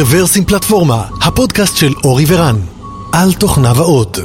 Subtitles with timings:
[0.00, 2.56] רוורסים פלטפורמה, הפודקאסט של אורי ורן,
[3.12, 4.18] על תוכניו האות.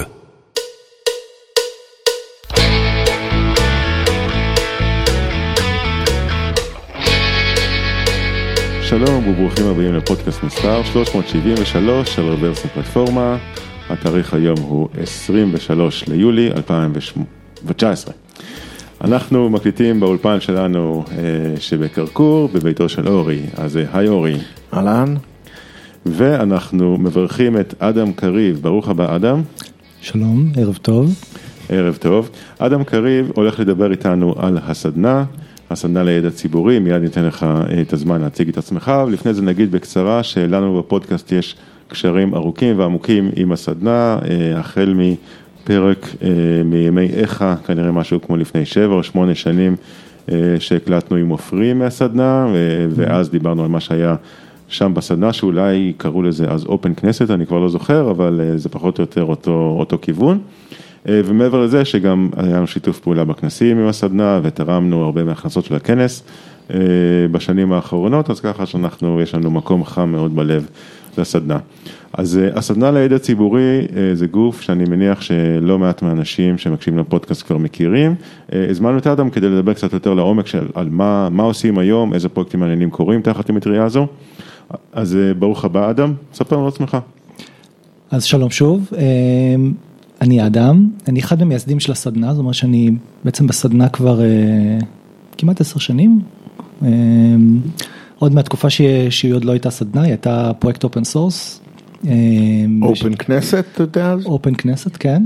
[8.81, 13.37] שלום וברוכים הבאים לפודקאסט מספר 373 של רוורסים פלטפורמה.
[13.89, 18.13] התאריך היום הוא 23 ליולי 2019.
[19.03, 21.15] אנחנו מקליטים באולפן שלנו אה,
[21.59, 24.37] שבקרקור בביתו של אורי, אז אה, היי אורי.
[24.73, 25.15] אהלן.
[26.05, 29.41] ואנחנו מברכים את אדם קריב, ברוך הבא אדם.
[30.01, 31.15] שלום, ערב טוב.
[31.69, 32.29] ערב טוב.
[32.59, 35.23] אדם קריב הולך לדבר איתנו על הסדנה,
[35.69, 39.71] הסדנה לידע ציבורי, מיד ניתן לך אה, את הזמן להציג את עצמך, ולפני זה נגיד
[39.71, 41.55] בקצרה שלנו בפודקאסט יש
[41.87, 44.19] קשרים ארוכים ועמוקים עם הסדנה,
[44.55, 46.15] החל מפרק
[46.65, 49.75] מימי איכה, כנראה משהו כמו לפני שבע או שמונה שנים
[50.59, 52.47] שהקלטנו עם עופרי מהסדנה,
[52.89, 54.15] ואז דיברנו על מה שהיה
[54.73, 58.99] שם בסדנה שאולי קראו לזה אז אופן כנסת, אני כבר לא זוכר, אבל זה פחות
[58.99, 60.39] או יותר אותו, אותו כיוון.
[61.05, 66.23] ומעבר לזה שגם היה לנו שיתוף פעולה בכנסים עם הסדנה ותרמנו הרבה מההכנסות של הכנס
[67.31, 70.67] בשנים האחרונות, אז ככה שאנחנו, יש לנו מקום חם מאוד בלב
[71.17, 71.57] לסדנה.
[72.13, 73.81] אז הסדנה לידע ציבורי
[74.13, 78.15] זה גוף שאני מניח שלא מעט מהאנשים שמקשיבים לפודקאסט כבר מכירים.
[78.51, 82.29] הזמנו את אדם כדי לדבר קצת יותר לעומק של על מה, מה עושים היום, איזה
[82.29, 84.07] פרויקטים מעניינים קורים תחת המטריה הזו.
[84.93, 86.97] אז ברוך הבא אדם, ספר לנו עצמך.
[88.11, 88.89] אז שלום שוב,
[90.21, 92.91] אני אדם, אני אחד המייסדים של הסדנה, זאת אומרת שאני
[93.23, 94.21] בעצם בסדנה כבר
[95.37, 96.21] כמעט עשר שנים.
[98.19, 98.69] עוד מהתקופה
[99.09, 101.61] שהיא עוד לא הייתה סדנה, היא הייתה פרויקט open source.
[102.81, 104.15] Open כנסת, אתה יודע?
[104.25, 105.23] Open כנסת, כן.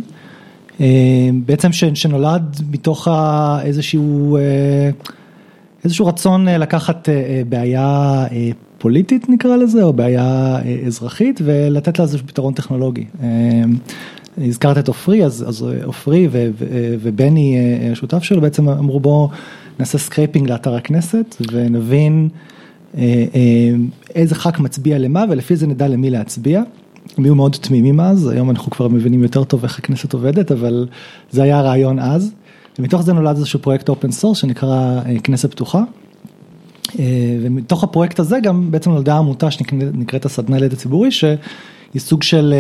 [1.45, 3.07] בעצם שנולד מתוך
[3.63, 4.37] איזשהו,
[5.83, 7.09] איזשהו רצון לקחת
[7.49, 8.25] בעיה
[8.77, 10.57] פוליטית נקרא לזה, או בעיה
[10.87, 13.05] אזרחית, ולתת לה איזשהו פתרון טכנולוגי.
[14.37, 16.27] הזכרת את עופרי, אז עופרי
[17.01, 17.57] ובני
[17.91, 19.27] השותף שלו בעצם אמרו בוא
[19.79, 22.29] נעשה scraping לאתר הכנסת ונבין
[24.15, 26.63] איזה ח"כ מצביע למה ולפי זה נדע למי להצביע.
[27.17, 30.87] הם היו מאוד תמימים אז, היום אנחנו כבר מבינים יותר טוב איך הכנסת עובדת, אבל
[31.31, 32.31] זה היה הרעיון אז.
[32.79, 35.83] ומתוך זה נולד איזשהו פרויקט open source שנקרא כנסת פתוחה.
[37.41, 41.37] ומתוך הפרויקט הזה גם בעצם נולדה עמותה שנקראת הסדנה לידע ציבורי, שהיא
[41.97, 42.53] סוג של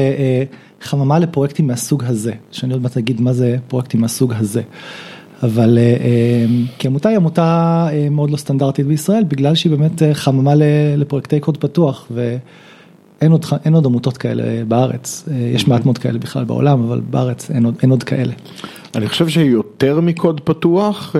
[0.81, 4.61] חממה לפרויקטים מהסוג הזה, שאני עוד מעט אגיד מה זה פרויקטים מהסוג הזה.
[5.43, 5.77] אבל
[6.79, 10.53] כעמותה היא עמותה מאוד לא סטנדרטית בישראל, בגלל שהיא באמת חממה
[10.97, 16.83] לפרויקטי קוד פתוח, ואין עוד, עוד עמותות כאלה בארץ, יש מעט מאוד כאלה בכלל בעולם,
[16.83, 18.33] אבל בארץ אין עוד, אין עוד כאלה.
[18.95, 19.27] אני חושב
[19.81, 21.15] שיותר מקוד פתוח,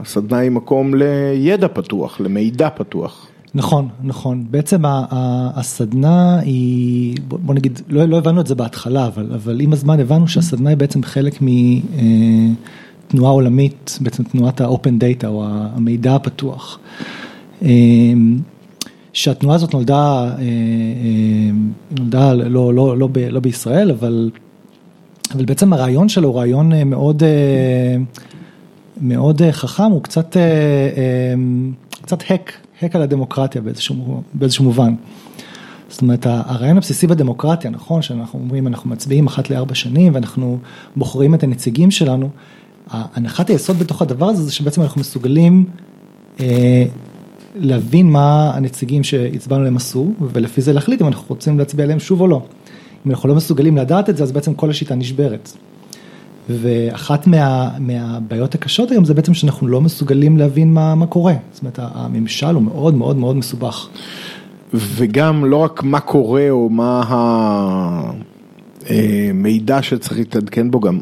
[0.00, 3.26] הסדנה היא מקום לידע פתוח, למידע פתוח.
[3.54, 9.60] נכון, נכון, בעצם הסדנה היא, בוא נגיד, לא, לא הבנו את זה בהתחלה, אבל, אבל
[9.60, 16.14] עם הזמן הבנו שהסדנה היא בעצם חלק מתנועה עולמית, בעצם תנועת ה-open data או המידע
[16.14, 16.78] הפתוח.
[19.12, 20.34] שהתנועה הזאת נולדה,
[21.98, 24.30] נולדה לא, לא, לא, לא בישראל, אבל,
[25.34, 27.22] אבל בעצם הרעיון שלו הוא רעיון מאוד,
[29.00, 30.36] מאוד חכם, הוא קצת,
[32.02, 32.50] קצת hack.
[32.80, 34.94] hack על הדמוקרטיה באיזשהו, באיזשהו מובן.
[35.88, 40.58] זאת אומרת, הרעיון הבסיסי בדמוקרטיה, נכון, שאנחנו אומרים, אנחנו מצביעים אחת לארבע שנים ואנחנו
[40.96, 42.30] בוחרים את הנציגים שלנו,
[42.90, 45.64] הנחת היסוד בתוך הדבר הזה זה שבעצם אנחנו מסוגלים
[46.40, 46.84] אה,
[47.54, 52.20] להבין מה הנציגים שהצבענו להם עשו, ולפי זה להחליט אם אנחנו רוצים להצביע עליהם שוב
[52.20, 52.42] או לא.
[53.06, 55.52] אם אנחנו לא מסוגלים לדעת את זה, אז בעצם כל השיטה נשברת.
[56.48, 61.62] ואחת מה, מהבעיות הקשות היום זה בעצם שאנחנו לא מסוגלים להבין מה, מה קורה, זאת
[61.62, 63.88] אומרת הממשל הוא מאוד מאוד מאוד מסובך.
[64.74, 67.02] וגם לא רק מה קורה או מה
[68.86, 71.00] המידע שצריך להתעדכן בו, גם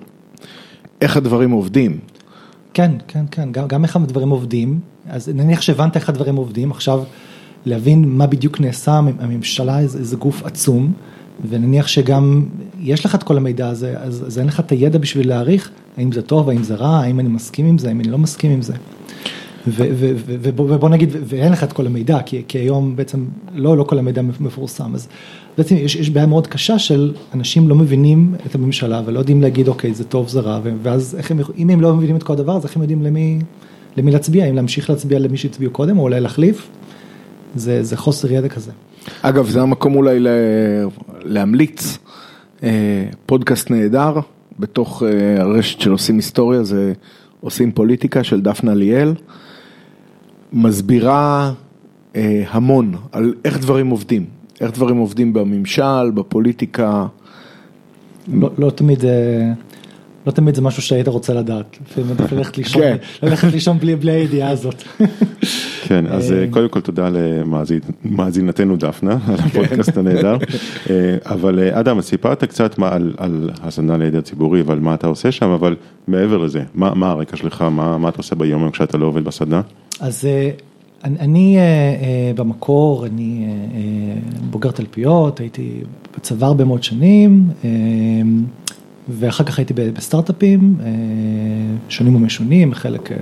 [1.01, 1.99] איך הדברים עובדים.
[2.75, 7.03] כן, כן, כן, גם, גם איך הדברים עובדים, אז נניח שהבנת איך הדברים עובדים, עכשיו
[7.67, 10.93] להבין מה בדיוק נעשה, הממשלה זה, זה גוף עצום.
[11.49, 12.45] ונניח שגם
[12.81, 16.13] יש לך את כל המידע הזה, אז, אז אין לך את הידע בשביל להעריך האם
[16.13, 18.63] זה טוב, האם זה רע, האם אני מסכים עם זה, האם אני לא מסכים עם
[18.63, 18.75] זה.
[19.67, 23.25] ובוא נגיד, ואין לך את כל המידע, כי, כי היום בעצם
[23.55, 25.09] לא, לא כל המידע מפורסם, אז
[25.59, 29.69] בעצם יש, יש בעיה מאוד קשה של אנשים לא מבינים את הממשלה ולא יודעים להגיד
[29.69, 32.57] אוקיי זה טוב זה רע, ואז איך הם, אם הם לא מבינים את כל הדבר,
[32.57, 33.39] אז איך הם יודעים למי,
[33.97, 36.69] למי להצביע, אם להמשיך להצביע למי שהצביעו קודם או אולי להחליף,
[37.55, 38.71] זה, זה חוסר ידע כזה.
[39.23, 40.19] אגב, זה המקום אולי
[41.25, 41.99] להמליץ,
[43.27, 44.15] פודקאסט נהדר,
[44.59, 45.03] בתוך
[45.39, 46.93] הרשת של עושים היסטוריה, זה
[47.41, 49.15] עושים פוליטיקה של דפנה ליאל,
[50.53, 51.53] מסבירה
[52.51, 54.25] המון על איך דברים עובדים,
[54.61, 57.07] איך דברים עובדים בממשל, בפוליטיקה.
[58.33, 59.53] לא, לא תמיד, אה,
[60.29, 62.97] לא תמיד זה משהו שהיית רוצה לדעת, לפעמים עדיף ללכת לישון, כן.
[63.23, 64.83] ללכת לישון בלי, בלי הידיעה הזאת.
[65.87, 70.37] כן, אז אה, קודם כל תודה למאזינתנו דפנה, על הפודקאסט הנהדר.
[70.91, 75.33] אה, אבל אה, אדם, סיפרת קצת מה על, הסדנה לידע ציבורי ועל מה אתה עושה
[75.33, 75.77] שם, אבל
[76.09, 79.25] מעבר לזה, מה, מה הרקע שלך, מה, מה אתה עושה ביום יום כשאתה לא עובד
[79.25, 79.61] בסדנה?
[80.01, 80.51] אז אה,
[81.05, 84.21] אני, אני אה, אה, במקור, אני אה, אה,
[84.51, 85.81] בוגר תלפיות, הייתי
[86.17, 87.71] בצבא הרבה מאוד שנים, אה,
[89.09, 90.87] ואחר כך הייתי בסטארט-אפים, אה,
[91.89, 93.17] שונים ומשונים, חלק אה,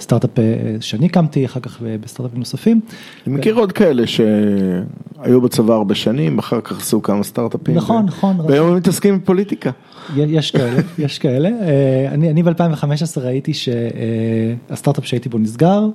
[0.00, 0.44] סטארט-אפ אה,
[0.80, 2.80] שאני הקמתי, אחר כך בסטארט-אפים נוספים.
[3.26, 7.74] אני מכיר עוד כאלה שהיו בצבא הרבה שנים, אחר כך עשו כמה סטארט-אפים.
[7.74, 8.40] נכון, נכון.
[8.40, 9.70] והיום הם מתעסקים בפוליטיקה.
[10.16, 11.48] יש כאלה, יש כאלה.
[12.12, 15.86] אני ב-2015 ראיתי שהסטארט-אפ שהייתי בו נסגר,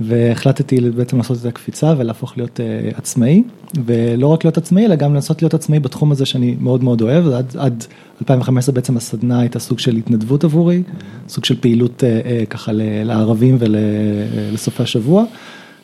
[0.00, 3.42] והחלטתי בעצם לעשות את הקפיצה ולהפוך להיות אה, עצמאי,
[3.84, 7.26] ולא רק להיות עצמאי, אלא גם לנסות להיות עצמאי בתחום הזה שאני מאוד מאוד אוהב,
[7.26, 7.84] עד, עד
[8.20, 10.82] 2015 בעצם הסדנה הייתה סוג של התנדבות עבורי,
[11.28, 15.24] סוג של פעילות אה, אה, ככה ל- לערבים ולסופי השבוע.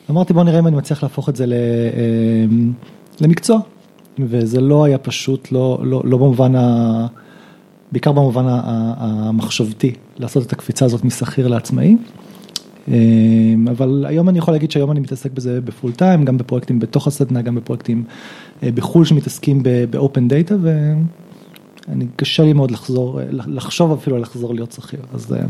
[0.09, 2.55] אמרתי בוא נראה אם אני מצליח להפוך את זה ל, אה,
[3.21, 3.59] למקצוע,
[4.19, 7.07] וזה לא היה פשוט, לא, לא, לא במובן ה...
[7.91, 11.97] בעיקר במובן המחשבתי, לעשות את הקפיצה הזאת משכיר לעצמאי.
[12.87, 17.07] אמ, אבל היום אני יכול להגיד שהיום אני מתעסק בזה בפול טיים, גם בפרויקטים בתוך
[17.07, 18.03] הסדנה, גם בפרויקטים
[18.63, 20.55] אה, בחו"ל שמתעסקים באופן דאטה,
[21.91, 25.43] ואני קשה לי מאוד לחזור, אה, לחשוב אפילו על לחזור להיות שכיר, אז אה,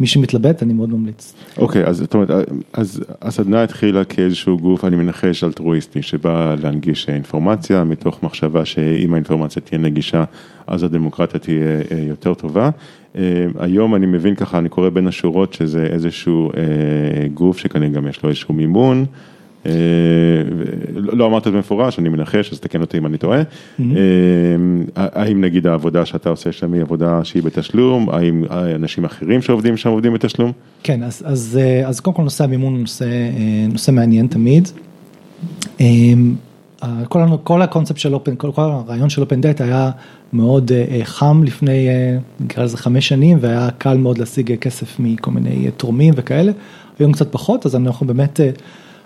[0.00, 1.34] מי שמתלבט אני מאוד ממליץ.
[1.58, 2.30] אוקיי, אז זאת אומרת,
[2.72, 9.62] אז הסדנה התחילה כאיזשהו גוף, אני מנחש, אלטרואיסטי, שבא להנגיש אינפורמציה מתוך מחשבה שאם האינפורמציה
[9.62, 10.24] תהיה נגישה,
[10.66, 12.70] אז הדמוקרטיה תהיה אה, יותר טובה.
[13.16, 13.22] אה,
[13.58, 18.22] היום אני מבין ככה, אני קורא בין השורות שזה איזשהו אה, גוף שכנראה גם יש
[18.22, 19.04] לו איזשהו מימון.
[19.68, 20.42] אה,
[20.94, 23.42] לא אמרת את זה במפורש, אני מנחש, אז תקן אותי אם אני טועה.
[23.80, 23.84] אה,
[24.94, 28.44] האם נגיד העבודה שאתה עושה שם היא עבודה שהיא בתשלום, האם
[28.74, 30.52] אנשים אחרים שעובדים שם עובדים בתשלום?
[30.82, 33.06] כן, אז, אז, אה, אז קודם כל נושא המימון הוא נושא,
[33.72, 34.68] נושא מעניין תמיד.
[37.44, 39.90] כל, הקונספט של אופן, כל, כל הרעיון של אופן דאטה היה
[40.32, 40.72] מאוד
[41.04, 41.88] חם לפני,
[42.40, 46.52] נקרא לזה חמש שנים, והיה קל מאוד להשיג כסף מכל מיני תורמים וכאלה,
[46.98, 48.40] היום קצת פחות, אז אנחנו באמת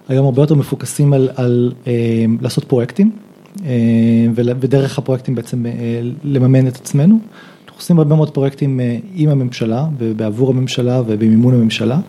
[0.08, 3.10] היום הרבה יותר מפוקסים על, על אה, לעשות פרויקטים,
[3.64, 3.70] אה,
[4.34, 5.72] ודרך הפרויקטים בעצם אה,
[6.24, 7.18] לממן את עצמנו.
[7.64, 12.00] אנחנו עושים הרבה מאוד פרויקטים אה, עם הממשלה ובעבור הממשלה ובמימון הממשלה.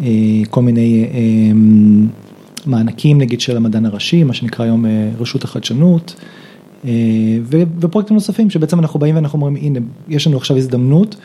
[0.00, 0.06] אה,
[0.50, 1.20] כל מיני אה,
[2.66, 6.14] מענקים נגיד של המדען הראשי, מה שנקרא היום אה, רשות החדשנות,
[6.84, 6.90] אה,
[7.42, 11.16] ו- ופרויקטים נוספים שבעצם אנחנו באים ואנחנו אומרים הנה יש לנו עכשיו הזדמנות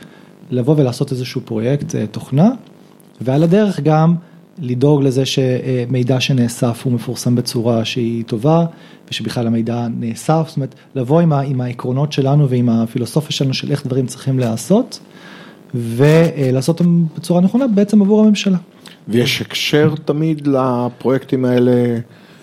[0.52, 2.50] לבוא ולעשות איזשהו פרויקט אה, תוכנה
[3.22, 4.16] ועל הדרך גם
[4.62, 8.66] לדאוג לזה שמידע שנאסף הוא מפורסם בצורה שהיא טובה
[9.12, 13.72] ושבכלל המידע נאסף, זאת אומרת לבוא עם, ה- עם העקרונות שלנו ועם הפילוסופיה שלנו של
[13.72, 15.00] איך דברים צריכים להיעשות
[15.76, 18.58] ולעשות אותם בצורה נכונה בעצם עבור הממשלה.
[19.08, 21.98] ויש הקשר תמיד לפרויקטים האלה,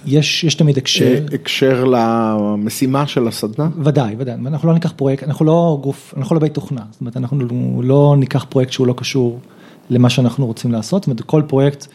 [0.07, 3.69] יש, יש תמיד הקשר, אה, הקשר למשימה של הסדנה?
[3.85, 7.17] ודאי, ודאי, אנחנו לא ניקח פרויקט, אנחנו לא גוף, אנחנו לא בית תוכנה, זאת אומרת
[7.17, 7.39] אנחנו
[7.83, 9.41] לא ניקח פרויקט שהוא לא קשור
[9.91, 11.87] למה שאנחנו רוצים לעשות, זאת אומרת כל פרויקט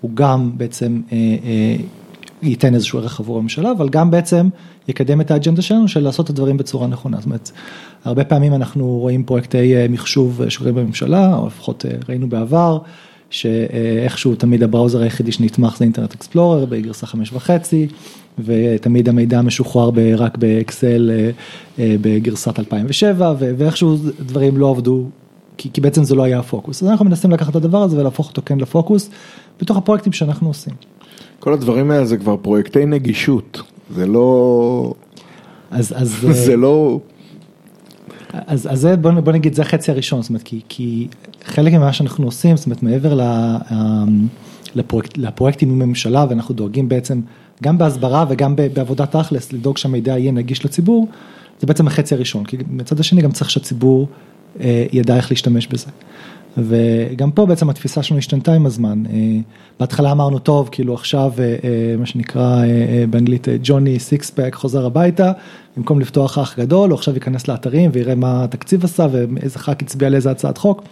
[0.00, 1.76] הוא גם בעצם אה, אה,
[2.42, 4.48] ייתן איזשהו ערך עבור הממשלה, אבל גם בעצם
[4.88, 7.50] יקדם את האג'נדה שלנו של לעשות את הדברים בצורה נכונה, זאת אומרת
[8.04, 12.78] הרבה פעמים אנחנו רואים פרויקטי אה, מחשוב אה, שקורים בממשלה, או לפחות אה, ראינו בעבר.
[13.30, 17.88] שאיכשהו תמיד הבראוזר היחידי שנתמך זה אינטרנט אקספלורר בגרסה חמש וחצי
[18.44, 21.10] ותמיד המידע משוחרר ב- רק באקסל
[21.78, 25.06] בגרסת 2007 ו- ואיכשהו דברים לא עבדו
[25.56, 26.82] כי, כי בעצם זה לא היה הפוקוס.
[26.82, 29.10] אז אנחנו מנסים לקחת את הדבר הזה ולהפוך אותו כן לפוקוס
[29.60, 30.74] בתוך הפרויקטים שאנחנו עושים.
[31.40, 34.94] כל הדברים האלה זה כבר פרויקטי נגישות, זה לא,
[35.70, 36.08] אז, אז,
[36.44, 37.00] זה אה, לא,
[38.32, 41.08] אז, אז זה בוא, בוא נגיד זה החצי הראשון, זאת אומרת כי, כי
[41.44, 44.26] חלק ממה שאנחנו עושים, זאת אומרת מעבר ל, אמ,
[44.74, 47.20] לפרויקט, לפרויקטים עם הממשלה ואנחנו דואגים בעצם
[47.62, 51.08] גם בהסברה וגם בעבודת תכלס לדאוג שהמידע יהיה נגיש לציבור,
[51.60, 54.33] זה בעצם החצי הראשון, כי מצד השני גם צריך שהציבור אה,
[54.92, 55.86] ידע איך להשתמש בזה.
[56.56, 59.12] וגם פה בעצם התפיסה שלנו השתנתה עם הזמן, אה,
[59.80, 64.54] בהתחלה אמרנו טוב כאילו עכשיו אה, אה, מה שנקרא אה, אה, באנגלית אה, ג'וני סיקספק
[64.54, 65.32] חוזר הביתה,
[65.76, 70.08] במקום לפתוח אח גדול הוא עכשיו ייכנס לאתרים ויראה מה התקציב עשה ואיזה ח"כ הצביע
[70.08, 70.82] לאיזה הצעת חוק,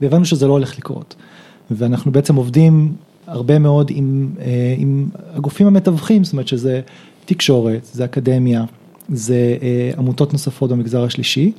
[0.00, 1.14] והבנו שזה לא הולך לקרות.
[1.70, 2.92] ואנחנו בעצם עובדים
[3.26, 6.80] הרבה מאוד עם, אה, עם הגופים המתווכים, זאת אומרת שזה
[7.24, 8.64] תקשורת, זה אקדמיה,
[9.08, 11.52] זה אה, עמותות נוספות במגזר השלישי,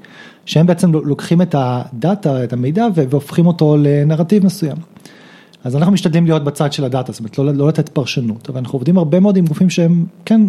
[0.46, 4.78] שהם בעצם לוקחים את הדאטה, את המידע והופכים אותו לנרטיב מסוים.
[5.64, 8.76] אז אנחנו משתדלים להיות בצד של הדאטה, זאת אומרת לא, לא לתת פרשנות, אבל אנחנו
[8.76, 10.42] עובדים הרבה מאוד עם גופים שהם, כן,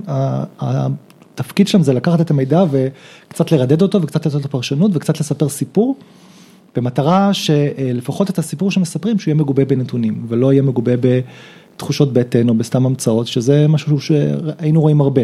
[0.61, 5.49] התפקיד שלהם זה לקחת את המידע וקצת לרדד אותו וקצת לתת לו פרשנות וקצת לספר
[5.49, 5.97] סיפור,
[6.77, 10.93] במטרה שלפחות את הסיפור שמספרים שהוא יהיה מגובה בנתונים ולא יהיה מגובה
[11.77, 15.23] בתחושות בטן או בסתם המצאות, שזה משהו שהיינו רואים הרבה.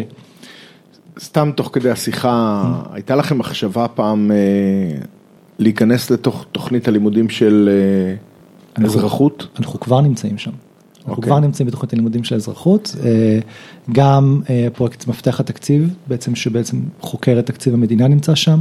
[1.19, 4.37] סתם תוך כדי השיחה, הייתה לכם מחשבה פעם אה,
[5.59, 7.69] להיכנס לתוך תוכנית הלימודים של
[8.77, 9.47] אה, אזרחות?
[9.59, 10.51] אנחנו כבר נמצאים שם.
[10.97, 11.29] אנחנו אוקיי.
[11.29, 13.39] כבר נמצאים בתוכנית הלימודים של האזרחות, אה,
[13.91, 14.41] גם
[14.73, 18.59] פרויקט מפתח התקציב, בעצם שבעצם חוקר את תקציב המדינה נמצא שם,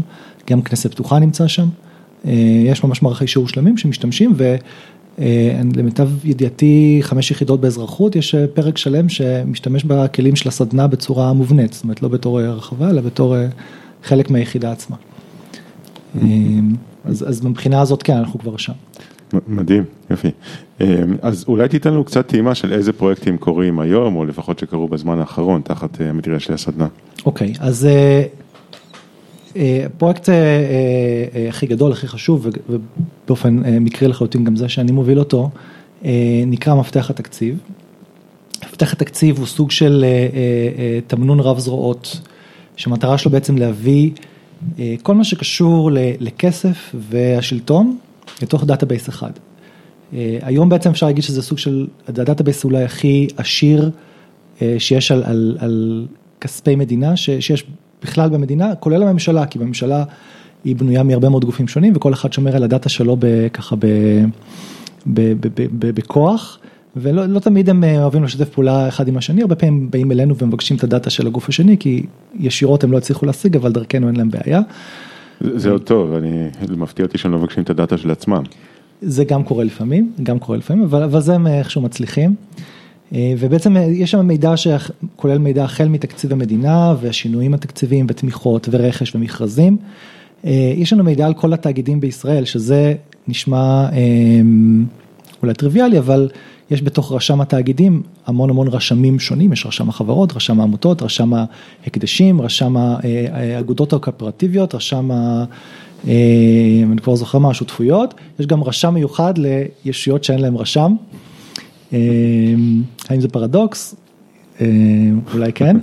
[0.50, 1.68] גם כנסת פתוחה נמצא שם,
[2.64, 4.34] יש ממש מערכי שיעור שלמים שמשתמשים
[5.18, 11.72] ולמיטב ידיעתי חמש יחידות באזרחות, יש אה, פרק שלם שמשתמש בכלים של הסדנה בצורה מובנית,
[11.72, 13.46] זאת אומרת לא בתור אה, הרחבה אלא בתור אה,
[14.02, 14.96] חלק מהיחידה עצמה.
[16.22, 16.28] אה,
[17.04, 18.72] אז, אז מבחינה הזאת כן, אנחנו כבר שם.
[19.48, 20.30] מדהים, יופי.
[20.80, 24.88] אה, אז אולי תיתן לנו קצת טעימה של איזה פרויקטים קורים היום, או לפחות שקרו
[24.88, 26.86] בזמן האחרון, תחת אה, המטריה של הסדנה.
[27.26, 28.24] אוקיי, אז אה, אה,
[29.56, 35.18] הפרויקט אה, אה, הכי גדול, הכי חשוב, ובאופן אה, מקרי לחלוטין גם זה שאני מוביל
[35.18, 35.50] אותו,
[36.04, 37.58] אה, נקרא מפתח התקציב.
[38.64, 40.18] מפתח התקציב הוא סוג של אה, אה,
[40.78, 42.20] אה, תמנון רב זרועות,
[42.76, 44.10] שהמטרה שלו בעצם להביא
[44.78, 47.96] אה, כל מה שקשור לכסף והשלטון
[48.42, 49.30] לתוך database אחד.
[50.14, 53.90] אה, היום בעצם אפשר להגיד שזה סוג של, ה database אולי הכי עשיר
[54.62, 56.06] אה, שיש על, על, על
[56.40, 57.64] כספי מדינה, שיש
[58.02, 60.04] בכלל במדינה, כולל הממשלה, כי בממשלה
[60.64, 63.16] היא בנויה מהרבה מאוד גופים שונים וכל אחד שומר על הדאטה שלו
[63.52, 63.76] ככה
[65.80, 66.58] בכוח.
[66.96, 70.36] ולא לא תמיד הם אה, אוהבים לשתף פעולה אחד עם השני, הרבה פעמים באים אלינו
[70.36, 74.16] ומבקשים את הדאטה של הגוף השני, כי ישירות הם לא הצליחו להשיג, אבל דרכנו אין
[74.16, 74.60] להם בעיה.
[75.40, 78.42] זה זה עוד טוב, אני, מפתיע אותי שהם לא מבקשים את הדאטה של עצמם.
[79.02, 82.34] זה גם קורה לפעמים, גם קורה לפעמים, אבל, אבל זה הם איכשהו מצליחים.
[83.12, 89.14] אה, ובעצם אה, יש שם מידע שכולל מידע החל מתקציב המדינה והשינויים התקציביים ותמיכות ורכש
[89.14, 89.76] ומכרזים.
[90.44, 92.94] אה, יש לנו מידע על כל התאגידים בישראל, שזה
[93.28, 93.88] נשמע
[95.42, 96.28] אולי טריוויאלי, אבל
[96.70, 102.40] יש בתוך רשם התאגידים המון המון רשמים שונים, יש רשם החברות, רשם העמותות, רשם ההקדשים,
[102.40, 105.44] רשם האגודות הקואפרטיביות, רשם ה...
[106.04, 109.34] אני כבר זוכר מה, השותפויות, יש גם רשם מיוחד
[109.84, 110.94] לישויות שאין להם רשם.
[113.08, 113.94] האם זה פרדוקס?
[115.32, 115.76] אולי כן.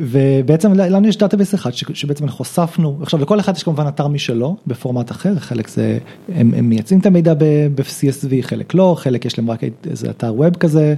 [0.00, 4.56] ובעצם לנו יש database אחד שבעצם אנחנו הוספנו, עכשיו לכל אחד יש כמובן אתר משלו
[4.66, 5.98] בפורמט אחר, חלק זה,
[6.34, 7.34] הם, הם מייצאים את המידע
[7.74, 10.94] ב-CSV, חלק לא, חלק יש להם רק איזה אתר web כזה,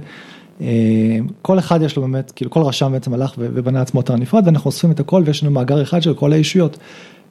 [1.41, 4.67] כל אחד יש לו באמת, כאילו כל רשם בעצם הלך ובנה עצמו אתר נפרד ואנחנו
[4.67, 6.77] אוספים את הכל ויש לנו מאגר אחד של כל הישויות.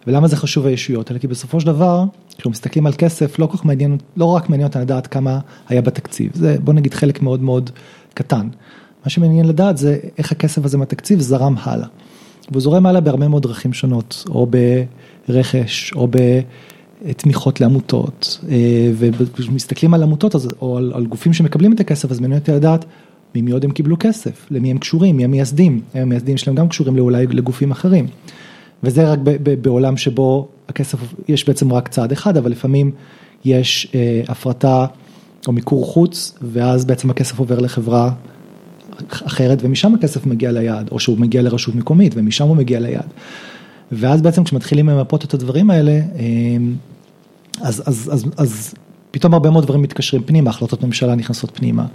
[0.06, 1.10] ולמה זה חשוב הישויות?
[1.10, 4.68] אלא כי בסופו של דבר, כשאנחנו מסתכלים על כסף, לא כך מעניין, לא רק מעניין
[4.68, 7.70] אותנו לדעת כמה היה בתקציב, זה בוא נגיד חלק מאוד מאוד
[8.14, 8.48] קטן.
[9.04, 11.86] מה שמעניין לדעת זה איך הכסף הזה מהתקציב זרם הלאה.
[12.50, 14.46] והוא זורם הלאה בהרבה מאוד דרכים שונות, או
[15.28, 16.08] ברכש, או
[17.04, 18.44] בתמיכות לעמותות,
[18.98, 22.84] וכשמסתכלים על עמותות או על, על גופים שמקבלים את הכסף, אז מעניין אותי לדעת
[23.34, 27.26] ממי עוד הם קיבלו כסף, למי הם קשורים, מי המייסדים, המייסדים שלהם גם קשורים לאולי
[27.26, 28.06] לגופים אחרים.
[28.82, 29.18] וזה רק
[29.62, 30.98] בעולם שבו הכסף,
[31.28, 32.90] יש בעצם רק צעד אחד, אבל לפעמים
[33.44, 34.86] יש אה, הפרטה
[35.46, 38.10] או מיקור חוץ, ואז בעצם הכסף עובר לחברה
[39.08, 43.08] אחרת, ומשם הכסף מגיע ליעד, או שהוא מגיע לרשות מקומית, ומשם הוא מגיע ליעד.
[43.92, 46.56] ואז בעצם כשמתחילים למפות את הדברים האלה, אה,
[47.60, 48.74] אז, אז, אז, אז
[49.10, 51.86] פתאום הרבה מאוד דברים מתקשרים פנימה, החלטות ממשלה נכנסות פנימה.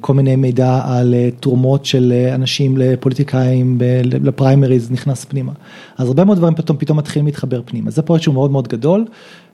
[0.00, 5.52] כל מיני מידע על תרומות של אנשים לפוליטיקאים, לפריימריז נכנס פנימה.
[5.98, 7.90] אז הרבה מאוד דברים פתאום פתאום מתחילים להתחבר פנימה.
[7.90, 9.04] זה פרויקט שהוא מאוד מאוד גדול,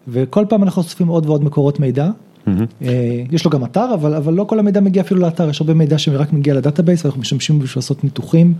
[0.08, 2.10] וכל פעם אנחנו אוספים עוד ועוד מקורות מידע.
[2.46, 2.84] Mm-hmm.
[3.32, 5.98] יש לו גם אתר, אבל, אבל לא כל המידע מגיע אפילו לאתר, יש הרבה מידע
[5.98, 8.54] שרק מגיע ל database, ואנחנו משתמשים בשביל לעשות ניתוחים.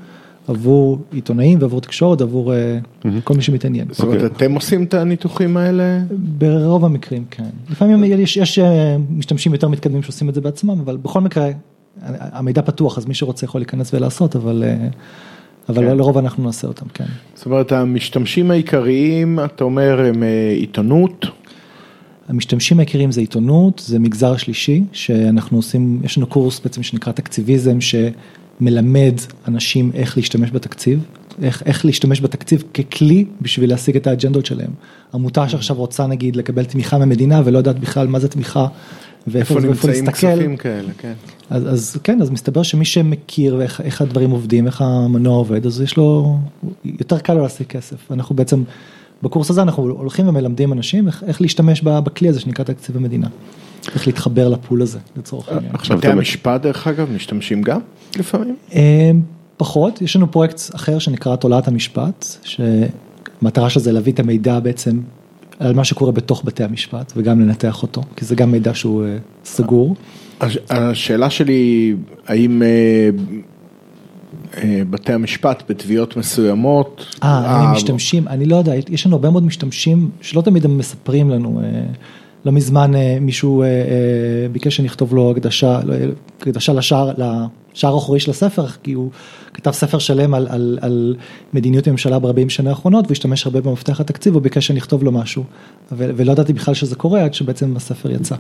[0.48, 3.08] עבור עיתונאים ועבור תקשורת, עבור mm-hmm.
[3.24, 3.88] כל מי שמתעניין.
[3.90, 4.36] זאת אומרת, okay.
[4.36, 6.00] אתם עושים את הניתוחים האלה?
[6.38, 7.44] ברוב המקרים, כן.
[7.70, 8.58] לפעמים יש, יש
[9.10, 11.50] משתמשים יותר מתקדמים שעושים את זה בעצמם, אבל בכל מקרה,
[12.02, 14.64] המידע פתוח, אז מי שרוצה יכול להיכנס ולעשות, אבל,
[15.68, 15.96] אבל כן.
[15.96, 17.04] לרוב אנחנו נעשה אותם, כן.
[17.34, 20.22] זאת אומרת, המשתמשים העיקריים, אתה אומר, הם
[20.56, 21.26] עיתונות?
[22.28, 27.80] המשתמשים העיקריים זה עיתונות, זה מגזר שלישי, שאנחנו עושים, יש לנו קורס בעצם שנקרא תקציביזם,
[27.80, 27.94] ש...
[28.60, 29.14] מלמד
[29.48, 31.04] אנשים איך להשתמש בתקציב,
[31.42, 34.70] איך, איך להשתמש בתקציב ככלי בשביל להשיג את האג'נדות שלהם.
[35.14, 38.66] עמותה שעכשיו רוצה נגיד לקבל תמיכה ממדינה ולא יודעת בכלל מה זה תמיכה
[39.26, 39.68] ואיפה להסתכל.
[39.68, 41.12] איפה נמצאים כספים כאלה, כן.
[41.50, 45.80] אז, אז כן, אז מסתבר שמי שמכיר ואיך איך הדברים עובדים, איך המנוע עובד, אז
[45.80, 46.38] יש לו,
[46.84, 48.12] יותר קל לו להשיג כסף.
[48.12, 48.62] אנחנו בעצם
[49.22, 53.28] בקורס הזה אנחנו הולכים ומלמדים אנשים איך, איך להשתמש בכלי הזה שנקרא תקציב המדינה.
[53.94, 55.74] איך להתחבר לפול הזה לצורך העניין.
[55.74, 57.80] עכשיו בתי המשפט דרך אגב משתמשים גם
[58.18, 58.56] לפעמים?
[59.56, 65.00] פחות, יש לנו פרויקט אחר שנקרא תולעת המשפט, שמטרה של זה להביא את המידע בעצם
[65.58, 69.04] על מה שקורה בתוך בתי המשפט וגם לנתח אותו, כי זה גם מידע שהוא
[69.44, 69.96] סגור.
[70.70, 71.94] השאלה שלי,
[72.26, 72.62] האם
[74.90, 77.16] בתי המשפט בתביעות מסוימות.
[77.22, 81.30] אה, האם משתמשים, אני לא יודע, יש לנו הרבה מאוד משתמשים שלא תמיד הם מספרים
[81.30, 81.60] לנו.
[82.44, 83.64] לא מזמן מישהו
[84.52, 85.80] ביקש שנכתוב לו הקדשה,
[86.40, 87.12] הקדשה לשער,
[87.74, 89.10] לשער האחורי של הספר, כי הוא
[89.54, 91.16] כתב ספר שלם על, על, על
[91.54, 95.44] מדיניות הממשלה ב-40 שנה האחרונות, והשתמש הרבה במפתח התקציב, הוא ביקש שנכתוב לו משהו,
[95.92, 98.36] ולא ידעתי בכלל שזה קורה עד שבעצם הספר יצא.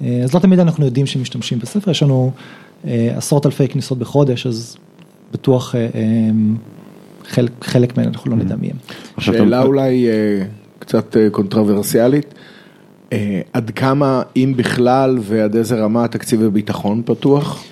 [0.00, 2.32] אז לא תמיד אנחנו יודעים שמשתמשים בספר, יש לנו
[2.84, 4.76] עשרות אלפי כניסות בחודש, אז
[5.32, 5.74] בטוח
[7.28, 8.76] חלק, חלק מהן אנחנו לא נדע מי הם.
[9.20, 10.06] שאלה אולי
[10.78, 12.34] קצת קונטרוברסיאלית.
[13.52, 17.64] עד כמה, אם בכלל, ועד איזה רמה תקציב הביטחון פתוח?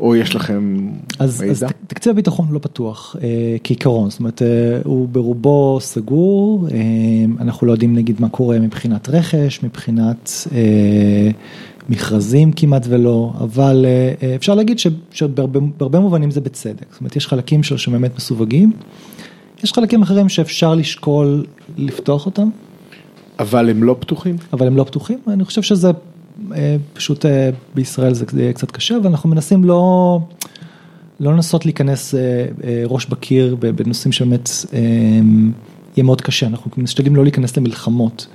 [0.00, 0.88] או יש לכם
[1.18, 1.52] אז, מידע?
[1.52, 3.16] אז תקציב הביטחון לא פתוח
[3.64, 4.42] כעיקרון, זאת אומרת
[4.84, 6.66] הוא ברובו סגור,
[7.40, 10.30] אנחנו לא יודעים נגיד מה קורה מבחינת רכש, מבחינת
[11.88, 13.86] מכרזים כמעט ולא, אבל
[14.36, 14.78] אפשר להגיד
[15.12, 18.72] שבהרבה מובנים זה בצדק, זאת אומרת יש חלקים שלו שבאמת מסווגים,
[19.64, 21.44] יש חלקים אחרים שאפשר לשקול
[21.76, 22.48] לפתוח אותם.
[23.40, 24.36] אבל הם לא פתוחים?
[24.52, 25.90] אבל הם לא פתוחים, אני חושב שזה
[26.92, 27.24] פשוט
[27.74, 30.18] בישראל זה יהיה קצת קשה, ואנחנו מנסים לא,
[31.20, 32.14] לא לנסות להיכנס
[32.86, 34.50] ראש בקיר בנושאים שבאמת
[35.96, 38.26] יהיה מאוד קשה, אנחנו משתדלים לא להיכנס למלחמות.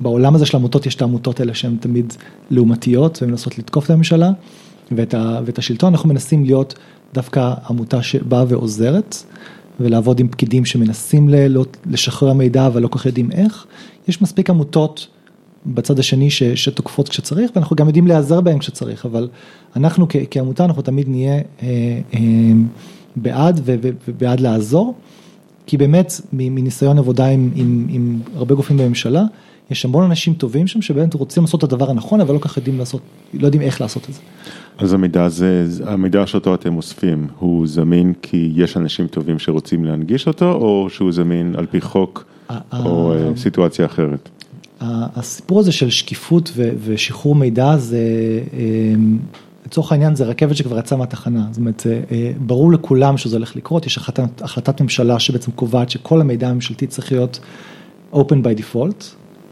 [0.00, 2.12] בעולם הזה של העמותות יש את העמותות האלה שהן תמיד
[2.50, 4.30] לעומתיות ומנסות לתקוף את הממשלה
[4.92, 5.14] ואת,
[5.44, 6.74] ואת השלטון, אנחנו מנסים להיות
[7.14, 9.16] דווקא עמותה שבאה ועוזרת.
[9.80, 11.28] ולעבוד עם פקידים שמנסים
[11.86, 13.66] לשחרר מידע אבל לא כל כך יודעים איך.
[14.08, 15.08] יש מספיק עמותות
[15.66, 19.28] בצד השני ש, שתוקפות כשצריך ואנחנו גם יודעים להיעזר בהם כשצריך, אבל
[19.76, 21.40] אנחנו כ, כעמותה אנחנו תמיד נהיה אה,
[22.14, 22.20] אה,
[23.16, 24.94] בעד ו, ו, ובעד לעזור,
[25.66, 29.24] כי באמת מניסיון עבודה עם, עם, עם הרבה גופים בממשלה,
[29.70, 32.78] יש המון אנשים טובים שם שבאמת רוצים לעשות את הדבר הנכון אבל לא כך יודעים
[32.78, 33.00] לעשות,
[33.34, 34.20] לא יודעים איך לעשות את זה.
[34.78, 40.26] אז המידע הזה, המידע שאותו אתם אוספים, הוא זמין כי יש אנשים טובים שרוצים להנגיש
[40.26, 42.24] אותו, או שהוא זמין על פי חוק
[42.72, 44.28] או סיטואציה אחרת?
[44.80, 46.52] הסיפור הזה של שקיפות
[46.84, 48.00] ושחרור מידע זה,
[49.66, 51.86] לצורך העניין זה רכבת שכבר יצאה מהתחנה, זאת אומרת,
[52.38, 57.12] ברור לכולם שזה הולך לקרות, יש החלטת, החלטת ממשלה שבעצם קובעת שכל המידע הממשלתי צריך
[57.12, 57.40] להיות
[58.12, 59.04] open by default,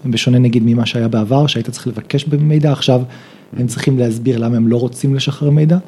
[0.07, 3.03] בשונה נגיד ממה שהיה בעבר, שהיית צריך לבקש במידע, עכשיו
[3.57, 5.79] הם צריכים להסביר למה הם לא רוצים לשחרר מידע,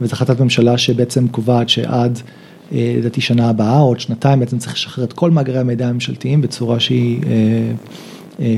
[0.00, 2.18] וזו החלטת ממשלה שבעצם קובעת שעד
[2.72, 6.80] לדעתי שנה הבאה, או עוד שנתיים בעצם צריך לשחרר את כל מאגרי המידע הממשלתיים בצורה
[6.80, 7.20] שהיא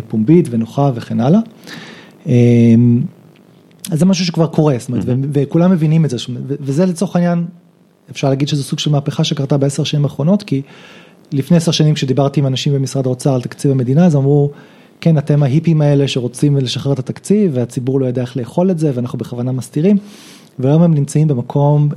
[0.08, 1.40] פומבית ונוחה וכן הלאה.
[3.90, 7.44] אז זה משהו שכבר קורה, זאת אומרת, וכולם מבינים את זה, וזה לצורך העניין,
[8.10, 10.62] אפשר להגיד שזה סוג של מהפכה שקרתה בעשר שנים האחרונות, כי
[11.32, 14.50] לפני עשר שנים כשדיברתי עם אנשים במשרד האוצר על תקציב המדינה, אז אמרו,
[15.02, 18.90] כן, אתם ההיפים האלה שרוצים לשחרר את התקציב, והציבור לא יודע איך לאכול את זה,
[18.94, 19.96] ואנחנו בכוונה מסתירים,
[20.58, 21.88] והיום הם נמצאים במקום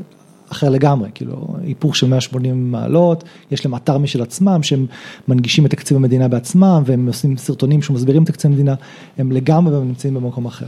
[0.52, 4.86] אחר לגמרי, כאילו היפוך של 180 מעלות, יש להם אתר משל עצמם, שהם
[5.28, 8.76] מנגישים את תקציב המדינה בעצמם, והם עושים סרטונים שמסבירים את תקציב המדינה,
[9.18, 10.68] הם לגמרי נמצאים במקום אחר.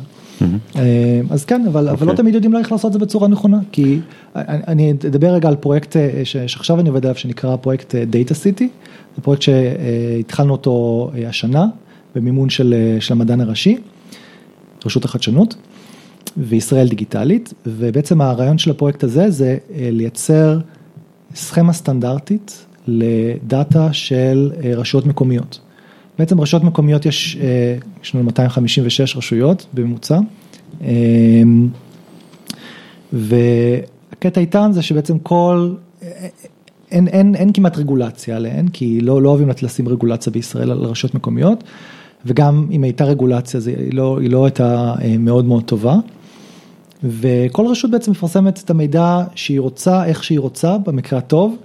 [1.30, 4.00] אז כן, אבל לא תמיד יודעים איך לעשות את זה בצורה נכונה, כי
[4.36, 8.66] אני אדבר רגע על פרויקט שעכשיו אני עובד עליו, שנקרא פרויקט Data City,
[9.16, 11.66] זה פרויקט שהתחלנו אותו השנה.
[12.18, 12.74] במימון של
[13.10, 13.78] המדען הראשי,
[14.86, 15.56] רשות החדשנות
[16.38, 20.60] וישראל דיגיטלית, ובעצם הרעיון של הפרויקט הזה זה לייצר
[21.36, 25.60] סכמה סטנדרטית לדאטה של רשויות מקומיות.
[26.20, 27.38] בעצם רשויות מקומיות יש,
[28.04, 30.20] יש לנו 256 רשויות בממוצע,
[33.14, 35.74] והקטע איתן זה שבעצם כל,
[36.92, 41.16] אין, אין, אין כמעט רגולציה עליהן, כי לא, לא אוהבים לשים רגולציה בישראל על רשויות
[41.16, 41.64] מקומיות.
[42.28, 45.96] וגם אם הייתה רגולציה, זה, היא, לא, היא לא הייתה מאוד מאוד טובה.
[47.04, 51.56] וכל רשות בעצם מפרסמת את המידע שהיא רוצה, איך שהיא רוצה, במקרה הטוב.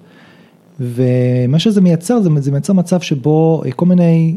[0.80, 4.36] ומה שזה מייצר, זה, זה מייצר מצב שבו כל מיני,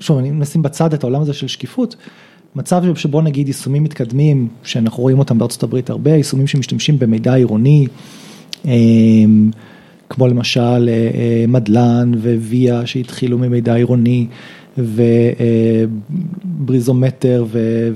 [0.00, 1.96] שוב, אני נשים בצד את העולם הזה של שקיפות,
[2.54, 7.86] מצב שבו נגיד יישומים מתקדמים, שאנחנו רואים אותם בארצות הברית הרבה, יישומים שמשתמשים במידע עירוני,
[10.08, 10.88] כמו למשל
[11.48, 14.26] מדלן וויה שהתחילו ממידע עירוני.
[16.58, 17.44] ובריזומטר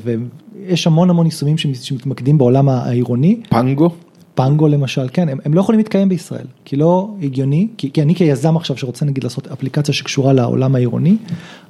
[0.02, 3.40] ויש המון המון יישומים שמתמקדים בעולם העירוני.
[3.48, 3.90] פנגו?
[4.36, 8.14] פנגו למשל, כן, הם, הם לא יכולים להתקיים בישראל, כי לא הגיוני, כי, כי אני
[8.14, 11.16] כיזם עכשיו שרוצה נגיד לעשות אפליקציה שקשורה לעולם העירוני,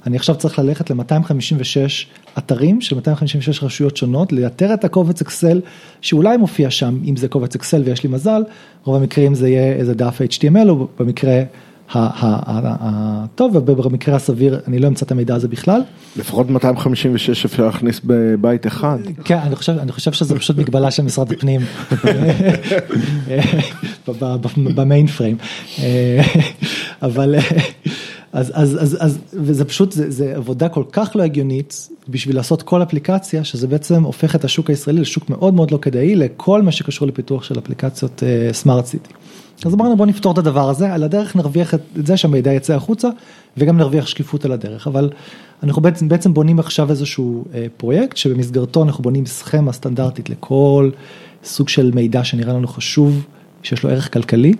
[0.07, 5.61] אני עכשיו צריך ללכת ל-256 אתרים של 256 רשויות שונות, לאתר את הקובץ אקסל
[6.01, 8.43] שאולי מופיע שם, אם זה קובץ אקסל ויש לי מזל,
[8.83, 11.43] רוב המקרים זה יהיה איזה דף HTML או במקרה
[11.95, 15.81] הטוב ובמקרה הסביר אני לא אמצא את המידע הזה בכלל.
[16.15, 18.97] לפחות 256 אפשר להכניס בבית אחד.
[19.23, 21.61] כן, אני חושב, אני חושב שזה פשוט מגבלה של משרד הפנים
[24.75, 25.37] במיין פריים,
[27.01, 27.35] אבל
[28.37, 32.61] אז, אז, אז, אז, וזה פשוט, זה, זה עבודה כל כך לא הגיונית בשביל לעשות
[32.61, 36.71] כל אפליקציה, שזה בעצם הופך את השוק הישראלי לשוק מאוד מאוד לא כדאי לכל מה
[36.71, 39.13] שקשור לפיתוח של אפליקציות סמארט uh, סיטי.
[39.65, 43.09] אז אמרנו בוא נפתור את הדבר הזה, על הדרך נרוויח את זה שהמידע יצא החוצה
[43.57, 45.09] וגם נרוויח שקיפות על הדרך, אבל
[45.63, 50.89] אנחנו בעצם, בעצם בונים עכשיו איזשהו uh, פרויקט שבמסגרתו אנחנו בונים סכמה סטנדרטית לכל
[51.43, 53.25] סוג של מידע שנראה לנו חשוב,
[53.63, 54.53] שיש לו ערך כלכלי.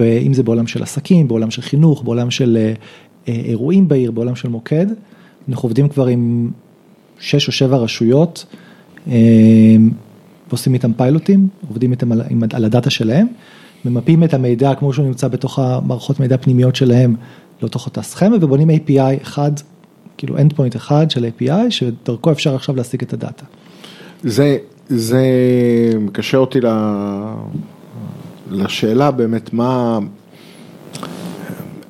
[0.00, 2.72] אם זה בעולם של עסקים, בעולם של חינוך, בעולם של אה,
[3.28, 4.86] אה, אירועים בעיר, בעולם של מוקד.
[5.48, 6.50] אנחנו עובדים כבר עם
[7.18, 8.46] שש או שבע רשויות,
[9.08, 9.16] אה,
[10.50, 12.22] עושים איתם פיילוטים, עובדים איתם על,
[12.52, 13.26] על הדאטה שלהם,
[13.84, 17.14] ממפים את המידע כמו שהוא נמצא בתוך המערכות מידע פנימיות שלהם,
[17.62, 19.52] לתוך אותה סכמה, ובונים API אחד,
[20.16, 23.44] כאילו endpoint אחד של API, שדרכו אפשר עכשיו להשיג את הדאטה.
[24.22, 24.56] זה,
[24.88, 25.22] זה
[26.00, 26.66] מקשר אותי ל...
[28.50, 29.98] לשאלה באמת מה,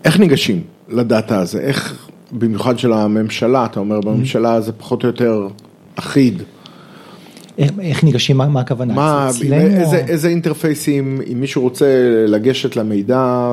[0.05, 5.49] איך ניגשים לדאטה הזה, איך במיוחד של הממשלה, אתה אומר בממשלה זה פחות או יותר
[5.95, 6.43] אחיד.
[7.59, 8.95] איך, איך ניגשים, מה, מה הכוונה?
[8.95, 11.87] מה, איזה, איזה אינטרפייסים, אם מישהו רוצה
[12.27, 13.51] לגשת למידע,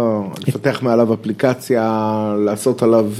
[0.48, 3.12] לפתח מעליו אפליקציה, לעשות עליו...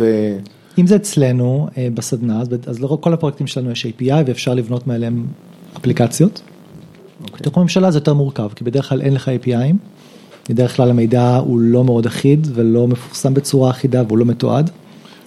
[0.78, 5.26] אם זה אצלנו בסדנה, אז לכל הפרויקטים שלנו יש API ואפשר לבנות מעליהם
[5.78, 6.42] אפליקציות.
[7.24, 7.40] Okay.
[7.40, 9.76] בתוך הממשלה זה יותר מורכב, כי בדרך כלל אין לך API'ים,
[10.50, 14.70] בדרך כלל המידע הוא לא מאוד אחיד ולא מפורסם בצורה אחידה והוא לא מתועד.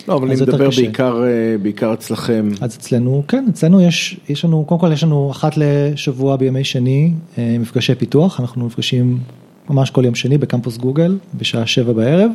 [0.09, 1.23] לא, אבל אני מדבר בעיקר,
[1.63, 2.49] בעיקר אצלכם.
[2.61, 7.13] אז אצלנו, כן, אצלנו יש, יש לנו, קודם כל יש לנו אחת לשבוע בימי שני,
[7.39, 9.19] מפגשי פיתוח, אנחנו נפגשים
[9.71, 12.31] ממש כל יום שני בקמפוס גוגל, בשעה שבע בערב,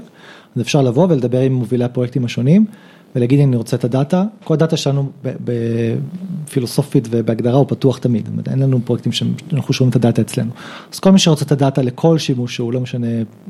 [0.56, 2.66] אז אפשר לבוא ולדבר עם מובילי הפרויקטים השונים.
[3.15, 8.80] ולהגיד אני רוצה את הדאטה, כל הדאטה שלנו בפילוסופית ובהגדרה הוא פתוח תמיד, אין לנו
[8.86, 10.52] פרויקטים שאנחנו שומעים את הדאטה אצלנו.
[10.93, 13.08] אז כל מי שרוצה את הדאטה לכל שימוש שהוא לא משנה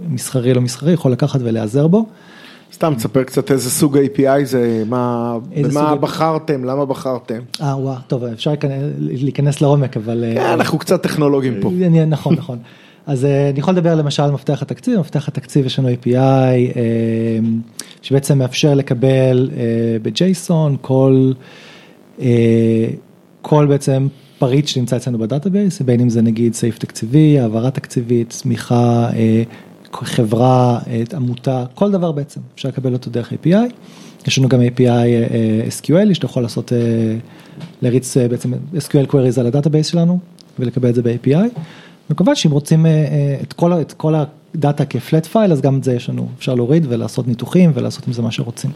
[0.10, 2.06] מסחרי לא מסחרי, יכול לקחת ולהיעזר בו.
[2.73, 6.02] סתם תספר קצת איזה סוג API זה, מה, במה סוג...
[6.02, 7.39] בחרתם, למה בחרתם?
[7.62, 8.54] אה וואו, טוב אפשר
[8.97, 10.23] להיכנס לעומק אבל...
[10.36, 11.71] כן, אנחנו קצת טכנולוגים פה.
[12.08, 12.58] נכון, נכון.
[13.08, 16.78] אז אני יכול לדבר למשל על מפתח התקציב, מפתח התקציב יש לנו API
[18.04, 19.50] שבעצם מאפשר לקבל
[20.02, 21.32] ב JSON כל,
[23.42, 24.08] כל בעצם
[24.39, 29.10] פריט שנמצא אצלנו ב database, בין אם זה נגיד סעיף תקציבי, העברה תקציבית, צמיחה,
[29.94, 30.80] חברה,
[31.16, 33.74] עמותה, כל דבר בעצם, אפשר לקבל אותו דרך API.
[34.28, 34.82] יש לנו גם API
[35.82, 36.72] SQL, שאתה יכול לעשות,
[37.82, 40.20] להריץ בעצם SQL queries על ה database שלנו
[40.60, 41.60] ולקבל את זה ב-API.
[42.10, 42.86] וכמובן שאם רוצים
[43.42, 44.13] את כל, את כל
[44.56, 48.08] הדאטה כ flat file, אז גם את זה יש לנו, אפשר להוריד ולעשות ניתוחים ולעשות
[48.08, 48.72] עם זה מה שרוצים.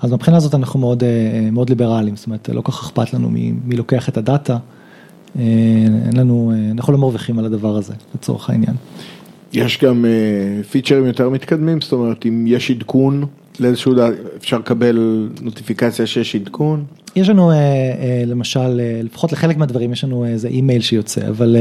[0.00, 1.02] אז מבחינה הזאת אנחנו מאוד,
[1.52, 4.58] מאוד ליברליים, זאת אומרת, לא כל כך אכפת לנו מי, מי לוקח את הדאטה,
[5.38, 8.76] אין לנו, אנחנו לא מרוויחים על הדבר הזה, לצורך העניין.
[9.52, 10.04] יש גם
[10.70, 13.24] פיצ'רים יותר מתקדמים, זאת אומרת, אם יש עדכון
[13.60, 13.94] לאיזשהו,
[14.36, 16.84] אפשר לקבל נוטיפיקציה שיש עדכון?
[17.16, 17.50] יש לנו
[18.26, 21.56] למשל, לפחות לחלק מהדברים יש לנו איזה אימייל שיוצא, אבל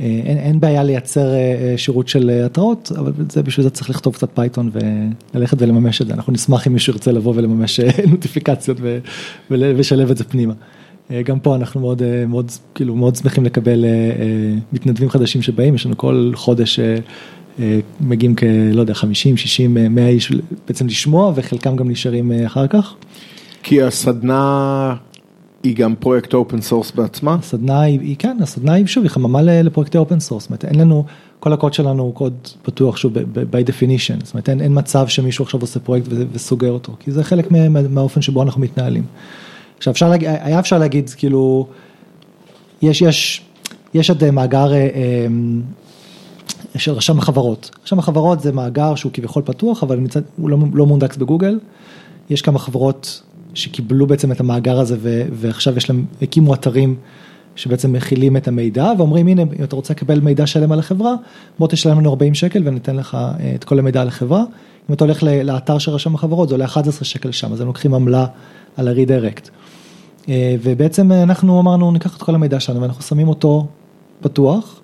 [0.00, 1.28] אין, אין בעיה לייצר
[1.76, 4.70] שירות של התראות, אבל זה, בשביל זה צריך לכתוב קצת פייתון
[5.34, 7.80] וללכת ולממש את זה, אנחנו נשמח אם מישהו ירצה לבוא ולממש
[8.10, 8.78] נוטיפיקציות
[9.50, 10.54] ולשלב את זה פנימה.
[11.24, 13.84] גם פה אנחנו מאוד, מאוד, כאילו מאוד שמחים לקבל
[14.72, 16.80] מתנדבים חדשים שבאים, יש לנו כל חודש
[18.00, 18.42] מגיעים כ...
[18.72, 20.32] לא יודע, 50, 60, 100 איש
[20.68, 22.94] בעצם לשמוע וחלקם גם נשארים אחר כך.
[23.62, 24.94] כי הסדנה
[25.64, 27.34] היא גם פרויקט open source בעצמה?
[27.34, 31.04] הסדנה היא, כן, הסדנה היא שוב, היא חממה לפרויקטי open source, זאת אומרת אין לנו,
[31.40, 35.44] כל הקוד שלנו הוא קוד פתוח שוב by definition, זאת אומרת אין, אין מצב שמישהו
[35.44, 39.04] עכשיו עושה פרויקט וסוגר אותו, כי זה חלק מה, מהאופן שבו אנחנו מתנהלים.
[39.78, 41.66] עכשיו אפשר להגיד, היה אפשר להגיד כאילו,
[42.82, 43.42] יש, יש,
[43.94, 44.72] יש עד מאגר
[46.76, 50.86] של רשם החברות, רשם החברות זה מאגר שהוא כביכול פתוח, אבל מצד, הוא לא, לא
[50.86, 51.58] מונדקס בגוגל,
[52.30, 53.22] יש כמה חברות
[53.54, 54.96] שקיבלו בעצם את המאגר הזה
[55.32, 56.96] ועכשיו יש להם, הקימו אתרים
[57.56, 61.14] שבעצם מכילים את המידע ואומרים הנה אם אתה רוצה לקבל מידע שלם על החברה,
[61.58, 63.18] בוא תשלם לנו 40 שקל וניתן לך
[63.54, 64.44] את כל המידע על החברה.
[64.90, 67.94] אם אתה הולך לאתר של רשם החברות זה עולה 11 שקל שם, אז הם לוקחים
[67.94, 68.26] עמלה
[68.76, 69.50] על הרידיירקט.
[70.62, 73.66] ובעצם אנחנו אמרנו ניקח את כל המידע שלנו ואנחנו שמים אותו
[74.20, 74.80] פתוח,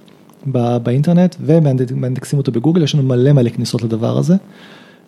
[0.46, 4.36] בא, באינטרנט ומאנדקסים אותו בגוגל, יש לנו מלא מלא כניסות לדבר הזה.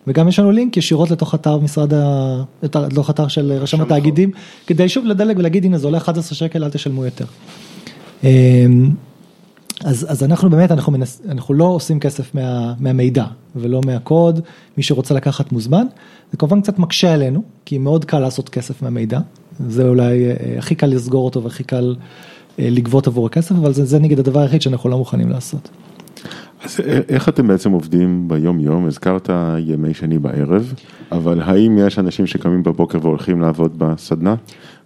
[0.07, 2.43] וגם יש לנו לינק ישירות לתוך אתר משרד ה...
[2.63, 4.31] לתוך אתר של רשם התאגידים,
[4.67, 7.25] כדי שוב לדלג ולהגיד הנה זה עולה 11 שקל אל תשלמו יותר.
[8.23, 8.89] אמ,
[9.83, 14.39] אז, אז אנחנו באמת, אנחנו, מנס, אנחנו לא עושים כסף מה, מהמידע ולא מהקוד,
[14.77, 15.85] מי שרוצה לקחת מוזמן,
[16.31, 19.19] זה כמובן קצת מקשה עלינו, כי מאוד קל לעשות כסף מהמידע,
[19.69, 21.95] זה אולי אה, הכי קל לסגור אותו והכי קל
[22.59, 25.69] אה, לגבות עבור הכסף, אבל זה, זה נגיד הדבר היחיד שאנחנו לא מוכנים לעשות.
[26.63, 28.85] אז איך אתם בעצם עובדים ביום יום?
[28.85, 30.73] הזכרת ימי שני בערב,
[31.11, 34.35] אבל האם יש אנשים שקמים בבוקר והולכים לעבוד בסדנה?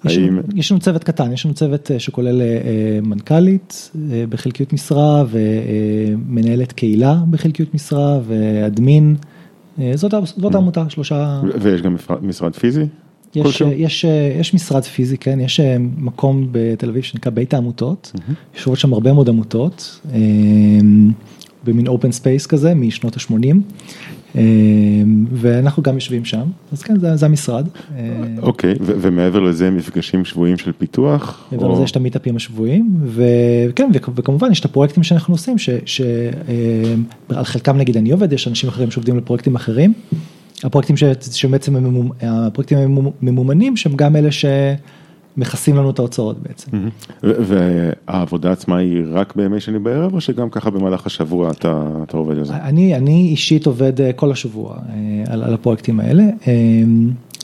[0.06, 0.40] יש, האם...
[0.56, 2.48] יש לנו צוות קטן, יש לנו צוות אה, שכולל אה,
[3.04, 9.16] מנכ"לית אה, בחלקיות משרה ומנהלת קהילה בחלקיות משרה ואדמין,
[9.96, 11.42] זאת, זאת העמותה, שלושה...
[11.62, 12.86] ויש גם משרד פיזי?
[13.36, 14.06] יש, יש,
[14.40, 15.60] יש משרד פיזי, כן, יש
[15.98, 18.56] מקום בתל אביב שנקרא בית העמותות, mm-hmm.
[18.56, 20.02] יושבות שם הרבה מאוד עמותות.
[21.68, 23.56] במין open space כזה משנות ה-80.
[24.36, 24.42] אה,
[25.32, 27.68] ואנחנו גם יושבים שם, אז כן, זה, זה המשרד.
[27.98, 28.04] אה,
[28.42, 31.48] אוקיי, okay, ומעבר לזה מפגשים שבועיים של פיתוח?
[31.52, 31.74] מעבר או...
[31.74, 36.10] לזה יש את המיטאפים השבועיים, וכן, וכמובן יש את הפרויקטים שאנחנו עושים, שעל
[37.32, 39.94] אה, חלקם נגיד אני עובד, יש אנשים אחרים שעובדים לפרויקטים אחרים.
[40.64, 40.96] הפרויקטים
[41.32, 41.76] שבעצם
[42.22, 42.78] הפרויקטים
[43.22, 44.46] הממומנים, שהם גם אלה ש...
[45.38, 46.72] מכסים לנו את ההוצאות בעצם.
[47.24, 52.38] והעבודה עצמה היא רק בימי שני בערב או שגם ככה במהלך השבוע אתה, אתה עובד
[52.38, 52.56] על זה?
[52.56, 56.54] אני, אני אישית עובד אה, כל השבוע אה, על, על הפרויקטים האלה, אה,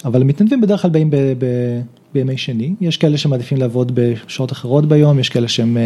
[0.06, 1.46] אבל המתנדבים בדרך כלל באים ב, ב,
[2.14, 5.78] בימי שני, יש כאלה שמעדיפים לעבוד בשעות אחרות ביום, יש כאלה שהם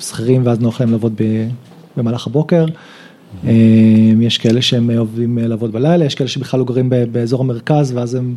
[0.00, 1.48] שכירים ואז נוח להם לעבוד ב,
[1.96, 2.66] במהלך הבוקר.
[4.20, 8.34] יש כאלה שהם אוהבים לעבוד בלילה, יש כאלה שבכלל לא גרים באזור המרכז ואז הם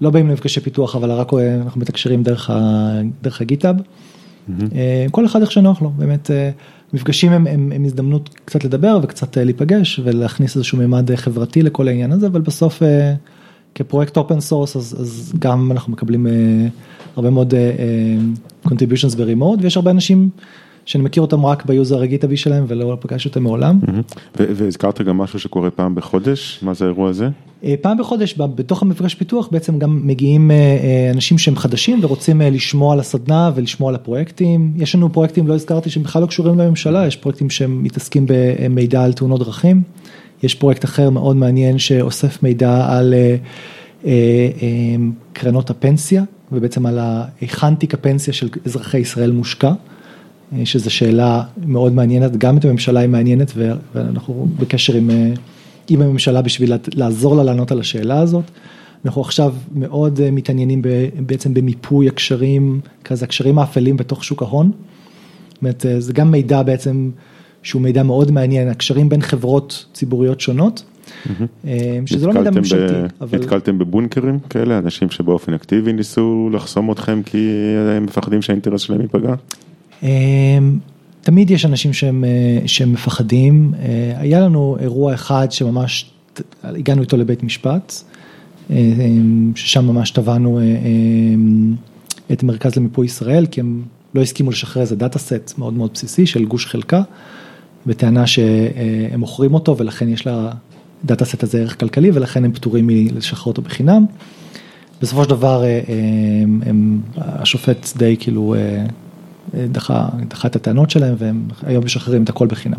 [0.00, 2.90] לא באים למפגשי פיתוח, אבל רק אנחנו מתקשרים דרך, ה,
[3.22, 3.76] דרך ה GitHub.
[3.76, 5.10] Mm-hmm.
[5.10, 6.50] כל אחד איך שנוח לו, באמת, אה,
[6.92, 11.88] מפגשים הם, הם, הם הזדמנות קצת לדבר וקצת אה, להיפגש ולהכניס איזשהו מימד חברתי לכל
[11.88, 12.82] העניין הזה, אבל בסוף
[13.74, 16.26] כפרויקט open source, אז, אז גם אנחנו מקבלים
[17.16, 17.54] הרבה מאוד
[18.66, 20.30] contributions ב remote, ויש הרבה אנשים
[20.90, 23.78] שאני מכיר אותם רק ב user הגיטאבי שלהם ולא פגשתי אותם מעולם.
[24.34, 27.28] והזכרת גם משהו שקורה פעם בחודש, מה זה האירוע הזה?
[27.64, 32.40] אה, פעם בחודש בתוך המפגש פיתוח בעצם גם מגיעים אה, אה, אנשים שהם חדשים ורוצים
[32.40, 34.72] לשמוע על הסדנה ולשמוע על הפרויקטים.
[34.76, 39.04] יש לנו פרויקטים, לא הזכרתי, שהם בכלל לא קשורים לממשלה, יש פרויקטים שהם מתעסקים במידע
[39.04, 39.82] על תאונות דרכים.
[40.42, 43.14] יש פרויקט אחר מאוד מעניין שאוסף מידע על
[45.32, 46.98] קרנות הפנסיה ובעצם על
[47.40, 49.72] היכן תיק הפנסיה של אזרחי ישראל מושקע.
[50.64, 53.52] שזו שאלה מאוד מעניינת, גם את הממשלה היא מעניינת
[53.94, 55.10] ואנחנו בקשר עם,
[55.88, 58.44] עם הממשלה בשביל לעזור לה לענות על השאלה הזאת.
[59.04, 60.82] אנחנו עכשיו מאוד אה, מתעניינים
[61.26, 64.70] בעצם במיפוי הקשרים, כזה הקשרים האפלים בתוך שוק ההון.
[65.50, 67.10] זאת אומרת, אה, זה גם מידע בעצם
[67.62, 70.84] שהוא מידע מאוד מעניין, הקשרים בין חברות ציבוריות שונות.
[71.66, 72.94] אה, שזה לא מידע ממשלתי.
[73.20, 73.38] אבל...
[73.38, 77.50] נתקלתם בבונקרים כאלה, אנשים שבאופן אקטיבי ניסו לחסום אתכם כי
[77.96, 79.34] הם מפחדים שהאינטרס שלהם ייפגע?
[80.02, 80.78] אמ,
[81.22, 86.10] תמיד יש אנשים שהם, אה, שהם מפחדים, אה, היה לנו אירוע אחד שממש
[86.64, 87.94] הגענו איתו לבית משפט,
[88.70, 88.76] אה,
[89.54, 90.60] ששם ממש תבענו
[92.32, 93.82] את מרכז למיפוי ישראל, כי הם
[94.14, 97.02] לא הסכימו לשחרר איזה דאטה סט מאוד מאוד בסיסי של גוש חלקה,
[97.86, 100.26] בטענה שהם מוכרים אותו ולכן יש
[101.04, 104.06] לדאטה סט הזה ערך כלכלי ולכן הם פטורים מלשחרר אותו בחינם.
[105.02, 105.64] בסופו של דבר
[106.42, 108.54] הם, הם, השופט די כאילו
[109.54, 112.78] דחה, דחה את הטענות שלהם והם היום משחררים את הכל בחינם.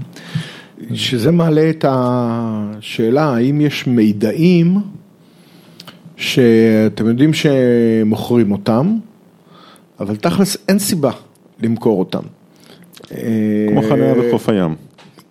[0.94, 4.78] שזה מעלה את השאלה האם יש מידעים
[6.16, 8.98] שאתם יודעים שמוכרים אותם,
[10.00, 11.12] אבל תכלס אין סיבה
[11.62, 12.22] למכור אותם.
[13.70, 14.76] כמו חניה בחוף הים.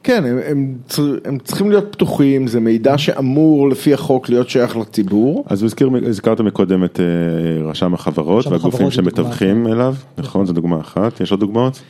[0.02, 0.76] כן, הם, הם,
[1.24, 5.44] הם צריכים להיות פתוחים, זה מידע שאמור לפי החוק להיות שייך לציבור.
[5.46, 11.20] אז הזכיר, הזכרת מקודם את uh, רשם החברות והגופים שמתווכים אליו, נכון, זו דוגמה אחת,
[11.20, 11.80] יש עוד דוגמאות?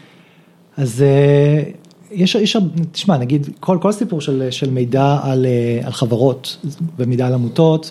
[0.77, 2.57] אז uh, יש, יש,
[2.93, 5.47] תשמע, נגיד, כל, כל הסיפור של, של מידע על,
[5.83, 6.67] uh, על חברות
[6.99, 7.91] ומידע על עמותות,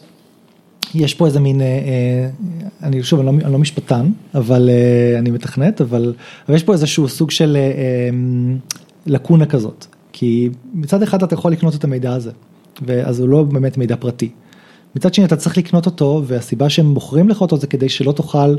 [0.95, 1.61] יש פה איזה מין,
[2.83, 4.69] אני שוב, אני לא, אני לא משפטן, אבל
[5.19, 6.13] אני מתכנת, אבל,
[6.47, 7.57] אבל יש פה איזשהו סוג של
[9.05, 9.85] לקונה כזאת.
[10.19, 12.31] כי מצד אחד אתה יכול לקנות את המידע הזה,
[12.81, 14.29] ואז הוא לא באמת מידע פרטי.
[14.95, 18.55] מצד שני אתה צריך לקנות אותו, והסיבה שהם מוכרים לך אותו זה כדי שלא תוכל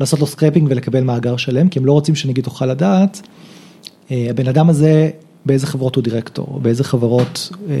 [0.00, 3.22] לעשות לו scraping ולקבל מאגר שלם, כי הם לא רוצים שנגיד תוכל לדעת,
[4.10, 5.10] אה, הבן אדם הזה
[5.46, 7.74] באיזה חברות הוא דירקטור, באיזה חברות, אה,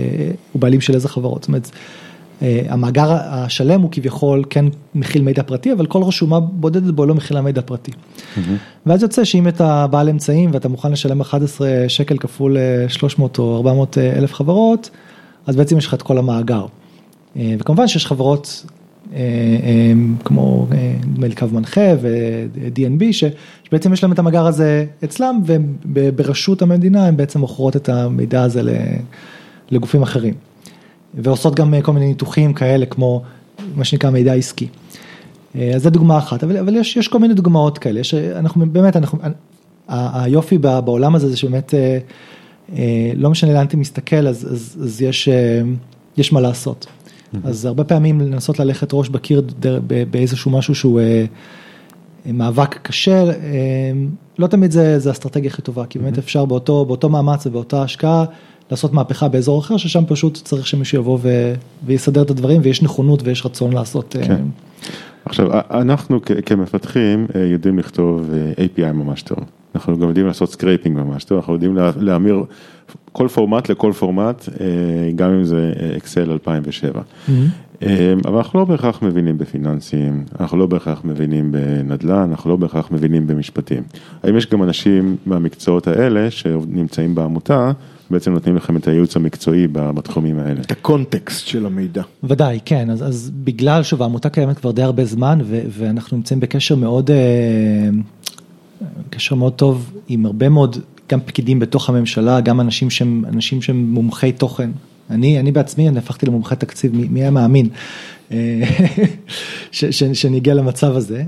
[0.52, 1.42] הוא בעלים של איזה חברות.
[1.42, 1.70] זאת אומרת,
[2.68, 7.40] המאגר השלם הוא כביכול כן מכיל מידע פרטי, אבל כל רשומה בודדת בו לא מכילה
[7.40, 7.92] מידע פרטי.
[8.86, 12.56] ואז יוצא שאם אתה בעל אמצעים ואתה מוכן לשלם 11 שקל כפול
[12.88, 14.90] 300 או 400 אלף חברות,
[15.46, 16.66] אז בעצם יש לך את כל המאגר.
[17.36, 18.66] וכמובן שיש חברות
[20.24, 20.66] כמו
[21.06, 25.40] נדמה לי קו מנחה ו-DNB שבעצם יש להם את המאגר הזה אצלם
[25.94, 28.62] וברשות המדינה הם בעצם מוכרות את המידע הזה
[29.70, 30.34] לגופים אחרים.
[31.14, 33.22] ועושות גם כל מיני ניתוחים כאלה כמו
[33.76, 34.68] מה שנקרא מידע עסקי.
[35.74, 38.96] אז זו דוגמה אחת, אבל, אבל יש, יש כל מיני דוגמאות כאלה, יש, אנחנו באמת,
[38.96, 39.18] אנחנו,
[39.88, 41.74] היופי בעולם הזה זה שבאמת
[43.16, 45.28] לא משנה לאן אתה מסתכל אז, אז, אז יש,
[46.16, 46.86] יש מה לעשות.
[47.44, 49.42] אז הרבה פעמים לנסות ללכת ראש בקיר
[50.10, 51.00] באיזשהו משהו שהוא
[52.26, 53.24] מאבק קשה,
[54.38, 58.24] לא תמיד זה, זה האסטרטגיה הכי טובה, כי באמת אפשר באותו, באותו מאמץ ובאותה השקעה
[58.72, 61.54] לעשות מהפכה באזור אחר, ששם פשוט צריך שמישהו יבוא ו,
[61.86, 64.16] ויסדר את הדברים ויש נכונות ויש רצון לעשות.
[64.26, 64.42] כן.
[65.24, 69.38] עכשיו, אנחנו כמפתחים יודעים לכתוב API ממש טוב,
[69.74, 72.44] אנחנו גם יודעים לעשות scraping ממש טוב, אנחנו יודעים להמיר
[73.12, 74.48] כל פורמט לכל פורמט,
[75.14, 77.02] גם אם זה Excel 2007.
[78.24, 83.26] אבל אנחנו לא בהכרח מבינים בפיננסים, אנחנו לא בהכרח מבינים בנדל"ן, אנחנו לא בהכרח מבינים
[83.26, 83.82] במשפטים.
[84.22, 87.72] האם יש גם אנשים מהמקצועות האלה שנמצאים בעמותה,
[88.10, 90.60] בעצם נותנים לכם את הייעוץ המקצועי בתחומים האלה.
[90.60, 92.02] את הקונטקסט של המידע.
[92.24, 96.40] ודאי, כן, אז, אז בגלל שוב העמותה קיימת כבר די הרבה זמן ו- ואנחנו נמצאים
[96.40, 97.10] בקשר מאוד,
[99.10, 100.76] קשר מאוד טוב עם הרבה מאוד,
[101.10, 104.70] גם פקידים בתוך הממשלה, גם אנשים שהם, אנשים שהם מומחי תוכן.
[105.10, 107.68] אני, אני בעצמי, אני הפכתי למומחה תקציב, מי, מי היה מאמין
[110.12, 111.24] שאני אגיע למצב הזה.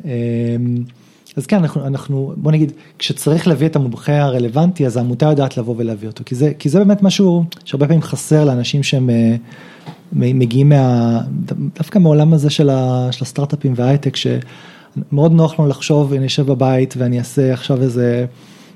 [1.36, 5.74] אז כן, אנחנו, אנחנו, בוא נגיד, כשצריך להביא את המומחה הרלוונטי, אז העמותה יודעת לבוא
[5.78, 9.10] ולהביא אותו, כי זה, כי זה באמת משהו שהרבה פעמים חסר לאנשים שהם
[10.12, 11.20] מגיעים מה,
[11.78, 16.94] דווקא מהעולם הזה של, ה, של הסטארט-אפים וההייטק, שמאוד נוח לנו לחשוב, אני אשב בבית
[16.98, 18.26] ואני אעשה עכשיו איזה,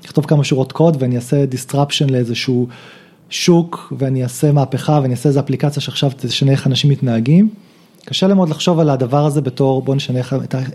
[0.05, 2.67] אכתוב כמה שורות קוד ואני אעשה disruption לאיזשהו
[3.29, 7.49] שוק, ואני אעשה מהפכה ואני אעשה איזה אפליקציה שעכשיו תשנה איך אנשים מתנהגים.
[8.05, 10.19] קשה לי מאוד לחשוב על הדבר הזה בתור בוא נשנה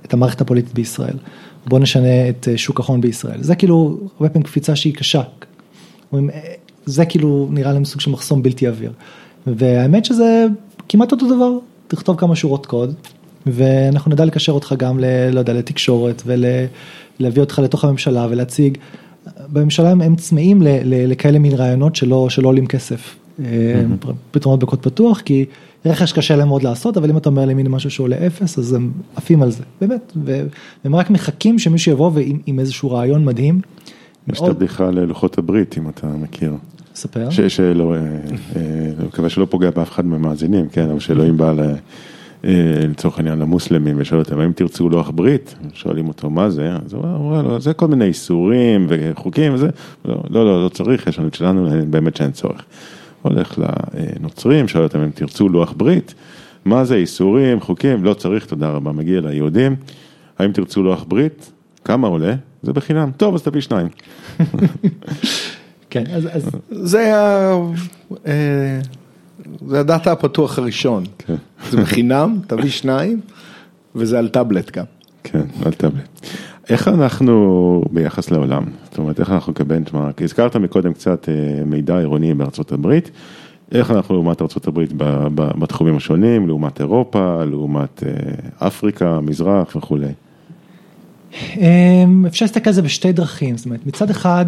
[0.05, 1.17] את המערכת הפוליטית בישראל,
[1.67, 5.23] בוא נשנה את שוק ההון בישראל, זה כאילו הרבה פעמים קפיצה שהיא קשה,
[6.87, 8.93] זה כאילו נראה להם סוג של מחסום בלתי עביר,
[9.47, 10.47] והאמת שזה
[10.89, 11.51] כמעט אותו דבר,
[11.89, 12.95] תכתוב כמה שורות קוד,
[13.47, 15.05] ואנחנו נדע לקשר אותך גם ל...
[15.33, 18.79] לא יודע, לתקשורת ולהביא אותך לתוך הממשלה ולהציג,
[19.53, 23.17] בממשלה הם צמאים לכאלה מין רעיונות שלא עולים כסף,
[24.31, 25.45] פתרונות בקוד פתוח, כי
[25.87, 28.93] רכש קשה להם מאוד לעשות, אבל אם אתה אומר הנה משהו שעולה אפס, אז הם
[29.17, 30.13] עפים על זה, באמת,
[30.85, 32.11] והם רק מחכים שמישהו יבוא
[32.47, 33.61] עם איזשהו רעיון מדהים.
[34.29, 36.55] יש את הבדיחה ללוחות הברית, אם אתה מכיר.
[36.95, 37.31] ספר.
[37.31, 37.95] שלא,
[38.57, 41.55] אני מקווה שלא פוגע באף אחד מהמאזינים, כן, אבל שאלוהים בא
[42.45, 45.55] לצורך העניין למוסלמים ושואל אותם, האם תרצו לוח ברית?
[45.73, 49.69] שואלים אותו מה זה, אז הוא אומר לו, זה כל מיני איסורים וחוקים וזה,
[50.05, 52.65] לא, לא, לא צריך, יש לנו את שלנו, באמת שאין צורך.
[53.25, 56.15] הולך לנוצרים, שואל אותם אם תרצו לוח ברית,
[56.65, 59.77] מה זה איסורים, חוקים, לא צריך, תודה רבה, מגיע ליהודים,
[60.39, 61.53] האם תרצו לוח ברית,
[61.85, 63.89] כמה עולה, זה בחינם, טוב אז תביא שניים.
[65.91, 66.51] כן, אז, אז...
[66.71, 67.13] זה
[69.69, 71.35] זה הדאטה הפתוח הראשון, כן.
[71.71, 73.21] זה בחינם, תביא שניים,
[73.95, 74.85] וזה על טאבלט גם.
[75.25, 76.27] כן, על טאבלט.
[76.69, 78.63] איך אנחנו ביחס לעולם?
[78.85, 80.23] זאת אומרת, איך אנחנו כבנצ'מארק?
[80.23, 81.29] הזכרת מקודם קצת
[81.67, 83.11] מידע עירוני בארצות הברית,
[83.73, 84.93] איך אנחנו לעומת ארצות הברית
[85.35, 88.03] בתחומים השונים, לעומת אירופה, לעומת
[88.59, 90.13] אפריקה, מזרח וכולי?
[92.27, 94.47] אפשר להסתכל על זה בשתי דרכים, זאת אומרת, מצד אחד,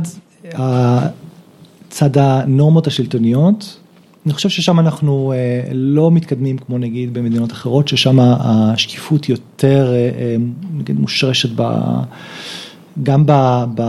[1.88, 3.78] צד הנורמות השלטוניות,
[4.26, 5.32] אני חושב ששם אנחנו
[5.72, 9.92] לא מתקדמים כמו נגיד במדינות אחרות, ששם השקיפות יותר
[10.74, 11.62] נגיד מושרשת ב,
[13.02, 13.32] גם ב,
[13.74, 13.82] ב,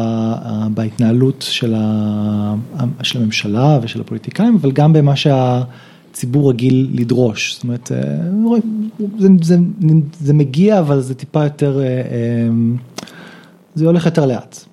[0.74, 2.56] בהתנהלות של, ה,
[3.04, 7.92] של הממשלה ושל הפוליטיקאים, אבל גם במה שהציבור רגיל לדרוש, זאת אומרת,
[9.20, 9.58] זה, זה,
[10.20, 11.80] זה מגיע אבל זה טיפה יותר,
[13.76, 14.66] זה הולך יותר לאט.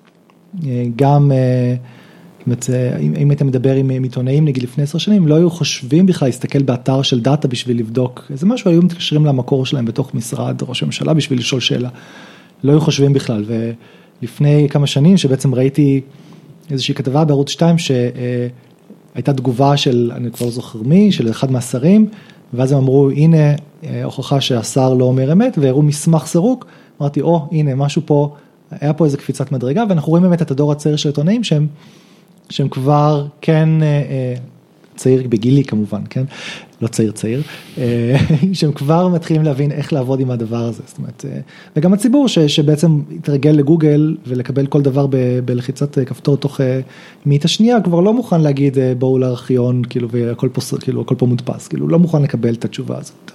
[0.95, 1.31] גם
[2.47, 2.69] זאת אומרת,
[3.17, 7.01] אם היית מדבר עם עיתונאים נגיד לפני עשר שנים, לא היו חושבים בכלל להסתכל באתר
[7.01, 8.25] של דאטה בשביל לבדוק.
[8.29, 11.89] איזה משהו, היו מתקשרים למקור שלהם בתוך משרד ראש הממשלה בשביל לשאול שאלה.
[12.63, 13.45] לא היו חושבים בכלל,
[14.21, 16.01] ולפני כמה שנים שבעצם ראיתי
[16.71, 22.09] איזושהי כתבה בערוץ 2 שהייתה תגובה של, אני כבר לא זוכר מי, של אחד מהשרים,
[22.53, 23.53] ואז הם אמרו הנה
[24.03, 26.65] הוכחה שהשר לא אומר אמת, והראו מסמך סרוק,
[27.01, 28.33] אמרתי או הנה משהו פה,
[28.71, 31.67] היה פה איזה קפיצת מדרגה, ואנחנו רואים באמת את הדור הצעיר של עיתונאים שהם
[32.49, 33.69] שהם כבר כן
[34.95, 36.23] צעיר בגילי כמובן, כן?
[36.81, 37.41] לא צעיר צעיר,
[37.77, 38.15] אה,
[38.53, 41.39] שהם כבר מתחילים להבין איך לעבוד עם הדבר הזה, זאת אומרת, אה,
[41.75, 46.61] וגם הציבור ש, שבעצם התרגל לגוגל ולקבל כל דבר ב, בלחיצת כפתור תוך
[47.25, 51.67] מאית השנייה, כבר לא מוכן להגיד בואו לארכיון, כאילו, והכל פה, כאילו, הכל פה מודפס,
[51.67, 53.31] כאילו, לא מוכן לקבל את התשובה הזאת.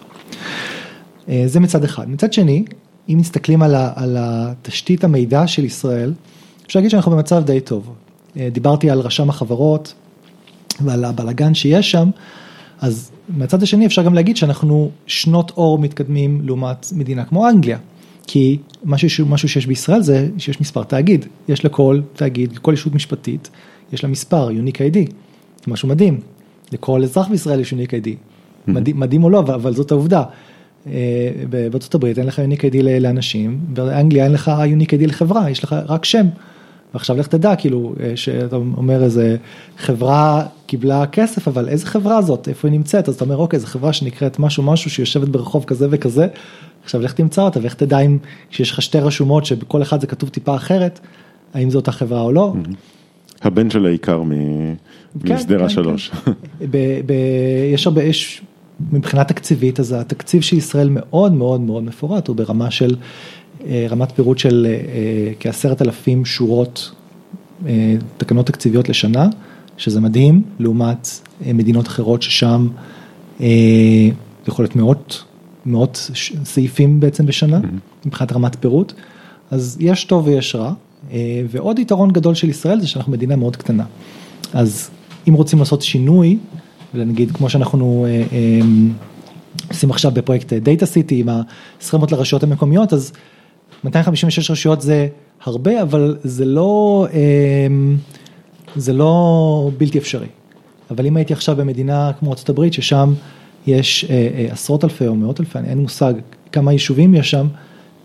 [1.46, 2.10] זה מצד אחד.
[2.10, 2.64] מצד שני,
[3.08, 6.12] אם מסתכלים על, ה, על התשתית המידע של ישראל,
[6.66, 7.94] אפשר להגיד שאנחנו במצב די טוב.
[8.36, 9.94] דיברתי על רשם החברות
[10.80, 12.10] ועל הבלגן שיש שם,
[12.80, 17.78] אז מהצד השני אפשר גם להגיד שאנחנו שנות אור מתקדמים לעומת מדינה כמו אנגליה.
[18.26, 23.50] כי משהו, משהו שיש בישראל זה שיש מספר תאגיד, יש לכל תאגיד, לכל ישות משפטית,
[23.92, 25.12] יש לה מספר, Unique ID,
[25.66, 26.20] משהו מדהים,
[26.72, 28.70] לכל אזרח בישראל יש Unique ID, mm-hmm.
[28.70, 30.22] מדהים, מדהים או לא, אבל, אבל זאת העובדה.
[30.86, 30.92] אה,
[31.50, 35.76] בארצות הברית אין לך Unique ID לאנשים, באנגליה אין לך Unique ID לחברה, יש לך
[35.88, 36.26] רק שם.
[36.94, 39.36] ועכשיו לך תדע, כאילו, אה, שאתה אומר איזה
[39.78, 43.66] חברה קיבלה כסף, אבל איזה חברה זאת, איפה היא נמצאת, אז אתה אומר, אוקיי, זו
[43.66, 46.26] חברה שנקראת משהו משהו שיושבת ברחוב כזה וכזה,
[46.84, 48.18] עכשיו לך תמצא אותה, ואיך תדע אם,
[48.50, 51.00] כשיש לך שתי רשומות שבכל אחד זה כתוב טיפה אחרת,
[51.54, 52.54] האם זו אותה חברה או לא.
[53.42, 54.22] הבן של העיקר
[55.26, 56.10] כן, משדרה כן, שלוש.
[56.10, 56.32] כן.
[57.74, 58.42] יש הרבה, יש,
[58.92, 62.94] מבחינה תקציבית, אז התקציב של ישראל מאוד מאוד מאוד מפורט, הוא ברמה של
[63.90, 66.90] רמת פירוט של אה, אה, כעשרת אלפים שורות
[68.16, 69.28] תקנות תקציביות לשנה,
[69.76, 71.08] שזה מדהים, לעומת
[71.46, 72.68] מדינות אחרות ששם
[74.48, 75.24] יכול להיות מאות,
[75.66, 76.10] מאות
[76.44, 78.06] סעיפים בעצם בשנה, mm-hmm.
[78.06, 78.92] מבחינת רמת פירוט,
[79.50, 80.72] אז יש טוב ויש רע,
[81.50, 83.84] ועוד יתרון גדול של ישראל זה שאנחנו מדינה מאוד קטנה.
[84.52, 84.90] אז
[85.28, 86.38] אם רוצים לעשות שינוי,
[86.94, 88.06] ונגיד כמו שאנחנו
[89.68, 91.28] עושים עכשיו בפרויקט דאטה סיטי עם
[91.80, 93.12] הסכמות לרשויות המקומיות, אז
[93.84, 95.08] 256 רשויות זה
[95.44, 97.96] הרבה, אבל זה לא, אמ,
[98.76, 100.26] זה לא בלתי אפשרי.
[100.90, 103.14] אבל אם הייתי עכשיו במדינה כמו הברית, ששם
[103.66, 106.14] יש אה, אה, עשרות אלפי או מאות אלפי, אין מושג
[106.52, 107.46] כמה יישובים יש שם,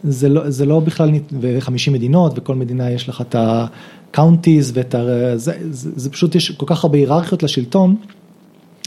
[0.03, 1.09] זה לא, זה לא בכלל,
[1.41, 5.03] ו-50 מדינות, וכל מדינה יש לך את ה-counties ואת ה...
[5.36, 7.95] זה, זה, זה פשוט, יש כל כך הרבה היררכיות לשלטון,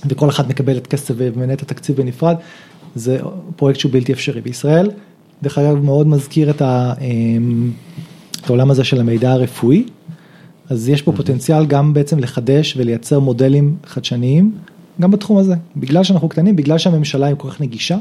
[0.09, 2.36] וכל אחד מקבל את כסף ומנהל את התקציב בנפרד,
[2.95, 3.18] זה
[3.57, 4.41] פרויקט שהוא בלתי אפשרי.
[4.41, 4.91] בישראל,
[5.43, 7.70] דרך אגב מאוד מזכיר את, ה, אמ,
[8.41, 9.84] את העולם הזה של המידע הרפואי,
[10.70, 14.53] אז יש פה פוטנציאל גם בעצם לחדש ולייצר מודלים חדשניים,
[15.01, 17.99] גם בתחום הזה, בגלל שאנחנו קטנים, בגלל שהממשלה היא כל כך נגישה,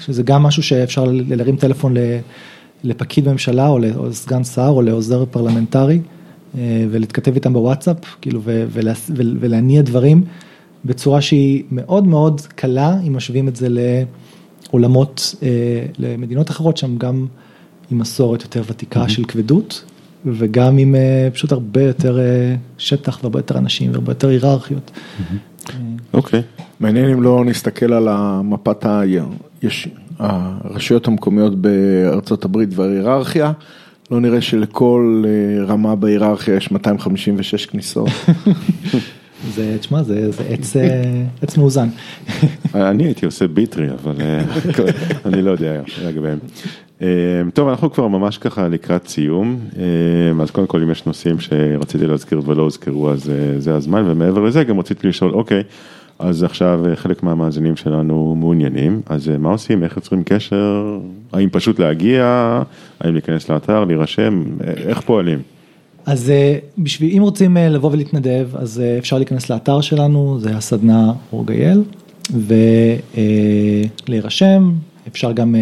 [0.00, 1.94] שזה גם משהו שאפשר להרים טלפון
[2.84, 6.00] לפקיד ממשלה או לסגן שר או לעוזר פרלמנטרי
[6.58, 8.40] אה, ולהתכתב איתם בוואטסאפ, כאילו,
[9.14, 10.24] ולהניע דברים
[10.84, 13.78] בצורה שהיא מאוד מאוד קלה, אם משווים את זה ל...
[14.70, 15.48] עולמות אה,
[15.98, 17.26] למדינות אחרות שם גם
[17.90, 19.08] עם מסורת יותר ותיקה mm-hmm.
[19.08, 19.84] של כבדות
[20.26, 24.90] וגם עם אה, פשוט הרבה יותר אה, שטח והרבה יותר אנשים והרבה יותר היררכיות.
[24.90, 25.72] Mm-hmm.
[26.12, 26.40] אוקיי.
[26.40, 26.62] Okay.
[26.80, 29.02] מעניין אם לא נסתכל על המפת ה...
[29.62, 29.88] יש...
[30.18, 33.52] הרשויות המקומיות בארצות הברית וההיררכיה,
[34.10, 35.24] לא נראה שלכל
[35.66, 38.08] רמה בהיררכיה יש 256 כניסות.
[39.46, 41.88] זה, תשמע, זה, זה עץ, אה, עץ מאוזן.
[42.74, 44.42] אני הייתי עושה ביטרי, אבל אה,
[45.26, 46.38] אני לא יודע לגביהם.
[47.02, 47.06] אה,
[47.54, 49.60] טוב, אנחנו כבר ממש ככה לקראת סיום,
[50.42, 54.64] אז קודם כל אם יש נושאים שרציתי להזכיר ולא הוזכרו, אז זה הזמן, ומעבר לזה
[54.64, 55.62] גם רציתי לשאול, אוקיי,
[56.18, 60.98] אז עכשיו חלק מהמאזינים שלנו מעוניינים, אז מה עושים, איך יוצרים קשר,
[61.32, 62.24] האם פשוט להגיע,
[63.00, 65.38] האם להיכנס לאתר, להירשם, איך פועלים?
[66.08, 70.56] אז אה, בשביל, אם רוצים אה, לבוא ולהתנדב, אז אה, אפשר להיכנס לאתר שלנו, זה
[70.56, 71.82] הסדנה אורגייל,
[74.06, 74.72] ולהירשם,
[75.08, 75.54] אפשר גם,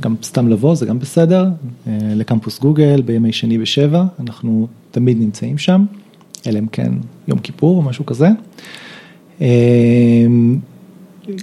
[0.00, 1.48] גם סתם לבוא, זה גם בסדר,
[1.86, 5.84] לקמפוס גוגל בימי שני בשבע, אנחנו תמיד נמצאים שם,
[6.46, 6.92] אלא אם כן
[7.28, 8.28] יום כיפור או משהו כזה.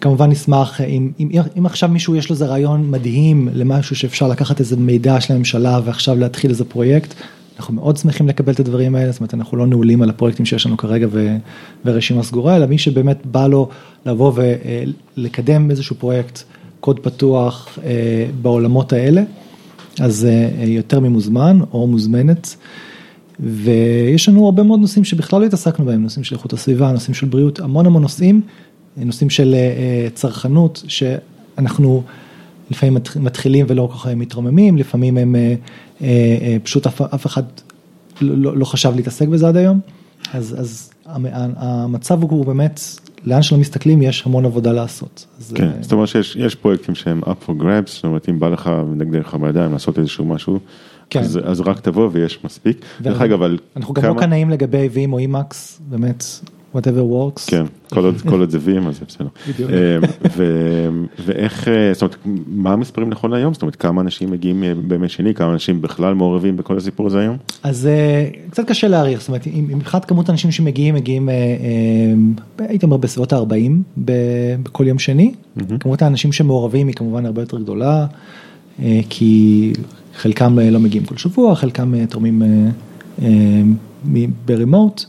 [0.01, 4.59] כמובן נשמח, אם, אם, אם עכשיו מישהו יש לו איזה רעיון מדהים למשהו שאפשר לקחת
[4.59, 7.13] איזה מידע של הממשלה ועכשיו להתחיל איזה פרויקט,
[7.61, 10.65] אנחנו מאוד שמחים לקבל את הדברים האלה, זאת אומרת אנחנו לא נעולים על הפרויקטים שיש
[10.65, 11.37] לנו כרגע ו,
[11.85, 13.69] ורשימה סגורה, אלא מי שבאמת בא לו
[14.05, 14.31] לבוא
[15.17, 16.43] ולקדם איזשהו פרויקט,
[16.79, 19.23] קוד פתוח אה, בעולמות האלה,
[19.99, 22.55] אז אה, יותר ממוזמן או מוזמנת.
[23.39, 27.27] ויש לנו הרבה מאוד נושאים שבכלל לא התעסקנו בהם, נושאים של איכות הסביבה, נושאים של
[27.27, 28.41] בריאות, המון המון נושאים,
[28.97, 32.03] נושאים של אה, צרכנות, שאנחנו
[32.71, 35.55] לפעמים מתחילים ולא כל כך מתרוממים, לפעמים הם אה, אה,
[36.63, 37.43] פשוט אף, אף אחד
[38.21, 39.79] לא, לא, לא חשב להתעסק בזה עד היום,
[40.33, 42.79] אז, אז המצב הוא באמת,
[43.25, 45.25] לאן שלא מסתכלים יש המון עבודה לעשות.
[45.55, 48.71] כן, אה, זאת אומרת שיש פרויקטים שהם up for grabs, זאת אומרת אם בא לך
[48.91, 50.59] ונגד לך בידיים לעשות איזשהו משהו,
[51.09, 51.19] כן.
[51.19, 52.85] אז, אז רק תבוא ויש מספיק.
[53.01, 54.07] דרך אגב, על אנחנו כמה...
[54.07, 56.23] גם לא קנאים לגבי וים או אימקס, באמת,
[56.75, 57.47] whatever works.
[57.47, 57.63] כן,
[57.93, 59.27] כל עוד, כל עוד זה וים אז זה בסדר.
[59.73, 59.97] אה,
[61.25, 62.17] ואיך, אה, זאת אומרת,
[62.47, 63.53] מה המספרים נכון להיום?
[63.53, 67.19] זאת אומרת, כמה אנשים מגיעים אה, בימי שני, כמה אנשים בכלל מעורבים בכל הסיפור הזה
[67.19, 67.37] היום?
[67.63, 67.89] אז
[68.49, 71.29] קצת קשה להעריך, זאת אומרת, מבחינת כמות האנשים שמגיעים, מגיעים,
[72.57, 73.71] הייתי אומר בסביבות ה-40
[74.63, 75.33] בכל יום שני.
[75.79, 78.05] כמות האנשים שמעורבים היא כמובן הרבה יותר גדולה,
[79.09, 79.73] כי
[80.15, 82.41] חלקם לא מגיעים כל שבוע, חלקם תורמים
[84.45, 85.05] ברימוט.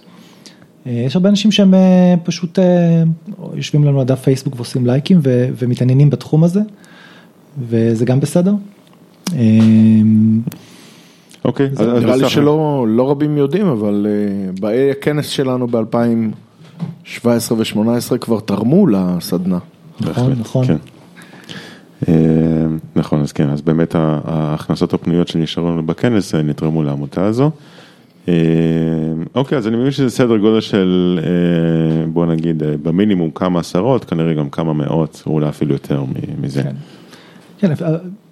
[0.87, 3.03] אה, יש הרבה אנשים שהם אה, פשוט אה,
[3.55, 6.61] יושבים לנו על דף פייסבוק ועושים לייקים ו- ומתעניינים בתחום הזה,
[7.69, 8.55] וזה גם בסדר.
[11.45, 17.27] אוקיי, אז- אז נראה לי שלא לא רבים יודעים, אבל אה, באי הכנס שלנו ב-2017
[17.57, 19.59] ו-2018 כבר תרמו לסדנה.
[20.01, 20.67] נכון, נכון.
[20.67, 20.77] כן.
[22.09, 22.15] אה,
[22.97, 27.51] נכון, אז כן, אז באמת ההכנסות הפנויות שנשארו לנו בכנס נתרמו לעמותה הזו.
[28.29, 28.35] אה,
[29.35, 34.05] אוקיי, אז אני מבין שזה סדר גודל של, אה, בוא נגיד, אה, במינימום כמה עשרות,
[34.05, 36.05] כנראה גם כמה מאות, או אולי אפילו יותר
[36.43, 36.63] מזה.
[36.63, 36.75] כן.
[37.59, 37.73] כן,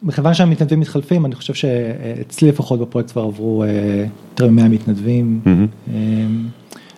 [0.03, 3.64] מכיוון שהמתנדבים מתחלפים, אני חושב שאצלי לפחות בפרויקט כבר עברו
[4.30, 5.41] יותר מ-100 מתנדבים.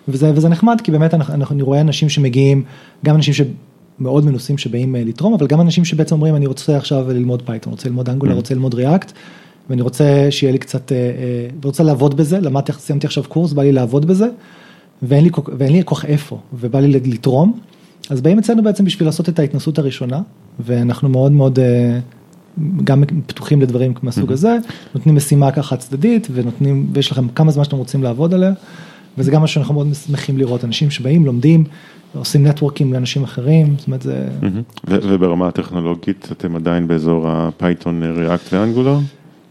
[0.07, 2.63] וזה, וזה נחמד, כי באמת אנחנו, אנחנו, אני רואה אנשים שמגיעים,
[3.05, 7.41] גם אנשים שמאוד מנוסים שבאים לתרום, אבל גם אנשים שבעצם אומרים, אני רוצה עכשיו ללמוד
[7.41, 9.13] Python, רוצה ללמוד Angular, רוצה ללמוד React,
[9.69, 13.63] ואני רוצה שיהיה לי קצת, אה, אה, ורוצה לעבוד בזה, למדתי, סיימתי עכשיו קורס, בא
[13.63, 14.27] לי לעבוד בזה,
[15.01, 17.59] ואין לי, ואין לי כל כך איפה, ובא לי לתרום,
[18.09, 20.21] אז באים אצלנו בעצם בשביל לעשות את ההתנסות הראשונה,
[20.59, 21.99] ואנחנו מאוד מאוד אה,
[22.83, 24.57] גם פתוחים לדברים מהסוג הזה,
[24.95, 28.53] נותנים משימה ככה צדדית, ונותנים, ויש לכם כמה זמן שאתם רוצים לעבוד עליה,
[29.17, 31.63] וזה גם מה שאנחנו מאוד שמחים לראות, אנשים שבאים, לומדים,
[32.15, 34.27] עושים networkים לאנשים אחרים, זאת אומרת זה,
[34.87, 38.97] וברמה הטכנולוגית אתם עדיין באזור ה Python, React ו Angular?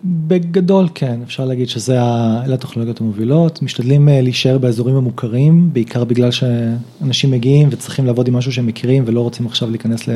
[0.05, 6.05] בגדול כן, אפשר להגיד שזה, ה- אלה הטכנולוגיות המובילות, משתדלים אה, להישאר באזורים המוכרים, בעיקר
[6.05, 10.13] בגלל שאנשים מגיעים וצריכים לעבוד עם משהו שהם מכירים ולא רוצים עכשיו להיכנס ל...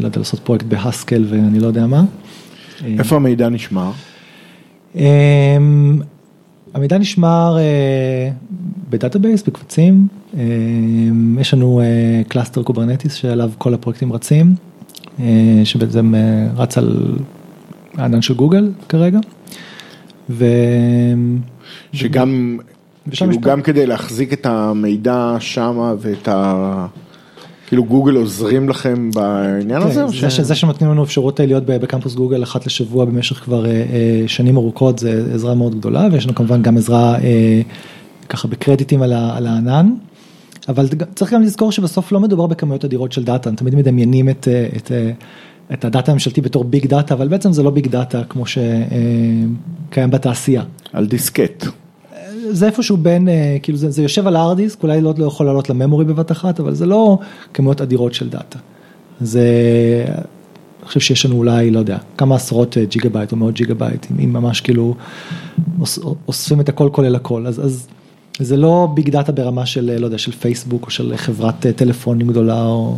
[0.00, 2.04] לא יודע, לעשות פרויקט ב Haskell ואני לא יודע מה.
[2.98, 3.90] איפה המידע נשמר?
[4.94, 6.00] אמ,
[6.74, 8.30] המידע נשמר אה,
[8.90, 11.80] ב database, בקבצים, אמ, יש לנו
[12.28, 14.54] cluster Kubernetes שעליו כל הפרויקטים רצים,
[15.20, 17.16] אה, שבעצם אה, רץ על
[17.98, 19.18] הענן של גוגל כרגע.
[20.30, 20.46] ו...
[21.92, 22.58] שגם,
[23.10, 26.86] כאילו יש גם כדי להחזיק את המידע שמה ואת ה...
[27.66, 30.00] כאילו גוגל עוזרים לכם בעניין הזה?
[30.00, 30.40] כן, זה, ש-.
[30.40, 34.98] זה שנותנים לנו אפשרות להיות בקמפוס גוגל אחת לשבוע במשך כבר אה, אה, שנים ארוכות
[34.98, 37.60] זה עזרה מאוד גדולה ויש לנו כמובן גם עזרה אה,
[38.28, 39.90] ככה בקרדיטים על, ה, על הענן.
[40.68, 44.68] אבל צריך גם לזכור שבסוף לא מדובר בכמויות אדירות של data, תמיד מדמיינים את, אה,
[44.76, 45.10] את, אה,
[45.72, 50.10] את ה data הממשלתי בתור big data, אבל בעצם זה לא big data כמו שקיים
[50.10, 50.62] בתעשייה.
[50.92, 51.66] על דיסקט.
[52.50, 55.46] זה איפשהו בין, אה, כאילו זה, זה יושב על hard disk, אולי לא, לא יכול
[55.46, 57.18] לעלות ל memory בבת אחת, אבל זה לא
[57.54, 58.58] כמויות אדירות של data.
[59.20, 59.42] זה,
[60.08, 63.74] אני חושב שיש לנו אולי, לא יודע, כמה עשרות אה, ג'יגה בייט או מאות ג'יגה
[63.74, 64.94] בייט, אם, אם ממש כאילו
[65.80, 65.98] אוס,
[66.28, 67.88] אוספים את הכל כולל הכל, אז, אז
[68.40, 72.28] זה לא big data ברמה של, לא יודע, של פייסבוק או של חברת אה, טלפונים
[72.28, 72.96] גדולה, או,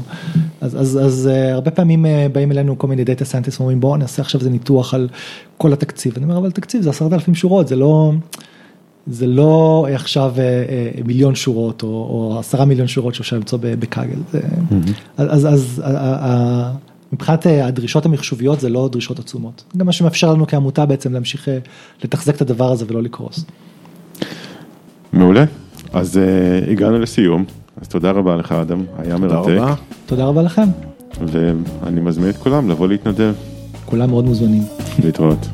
[0.60, 3.96] אז, אז, אז אה, הרבה פעמים אה, באים אלינו כל מיני data scientist ואומרים בואו
[3.96, 5.08] נעשה עכשיו איזה ניתוח על
[5.56, 8.12] כל התקציב, אני אומר אבל תקציב זה עשרת אלפים שורות, זה לא...
[9.06, 10.34] זה לא עכשיו
[11.04, 14.18] מיליון שורות או, או עשרה מיליון שורות שאפשר למצוא בקאגל.
[14.32, 14.40] זה,
[15.16, 16.72] אז, אז ה- ה-
[17.12, 19.64] מבחינת הדרישות המחשוביות זה לא דרישות עצומות.
[19.76, 21.48] גם מה שמאפשר לנו כעמותה בעצם להמשיך
[22.04, 23.44] לתחזק את הדבר הזה ולא לקרוס.
[25.12, 25.44] מעולה.
[25.92, 27.44] אז uh, הגענו לסיום,
[27.80, 29.74] אז תודה רבה לך אדם, היה תודה מרתק, רבה.
[30.06, 30.68] תודה רבה לכם,
[31.26, 33.34] ואני מזמין את כולם לבוא להתנדב,
[33.84, 34.62] כולם מאוד מוזמנים.
[35.04, 35.48] להתראות.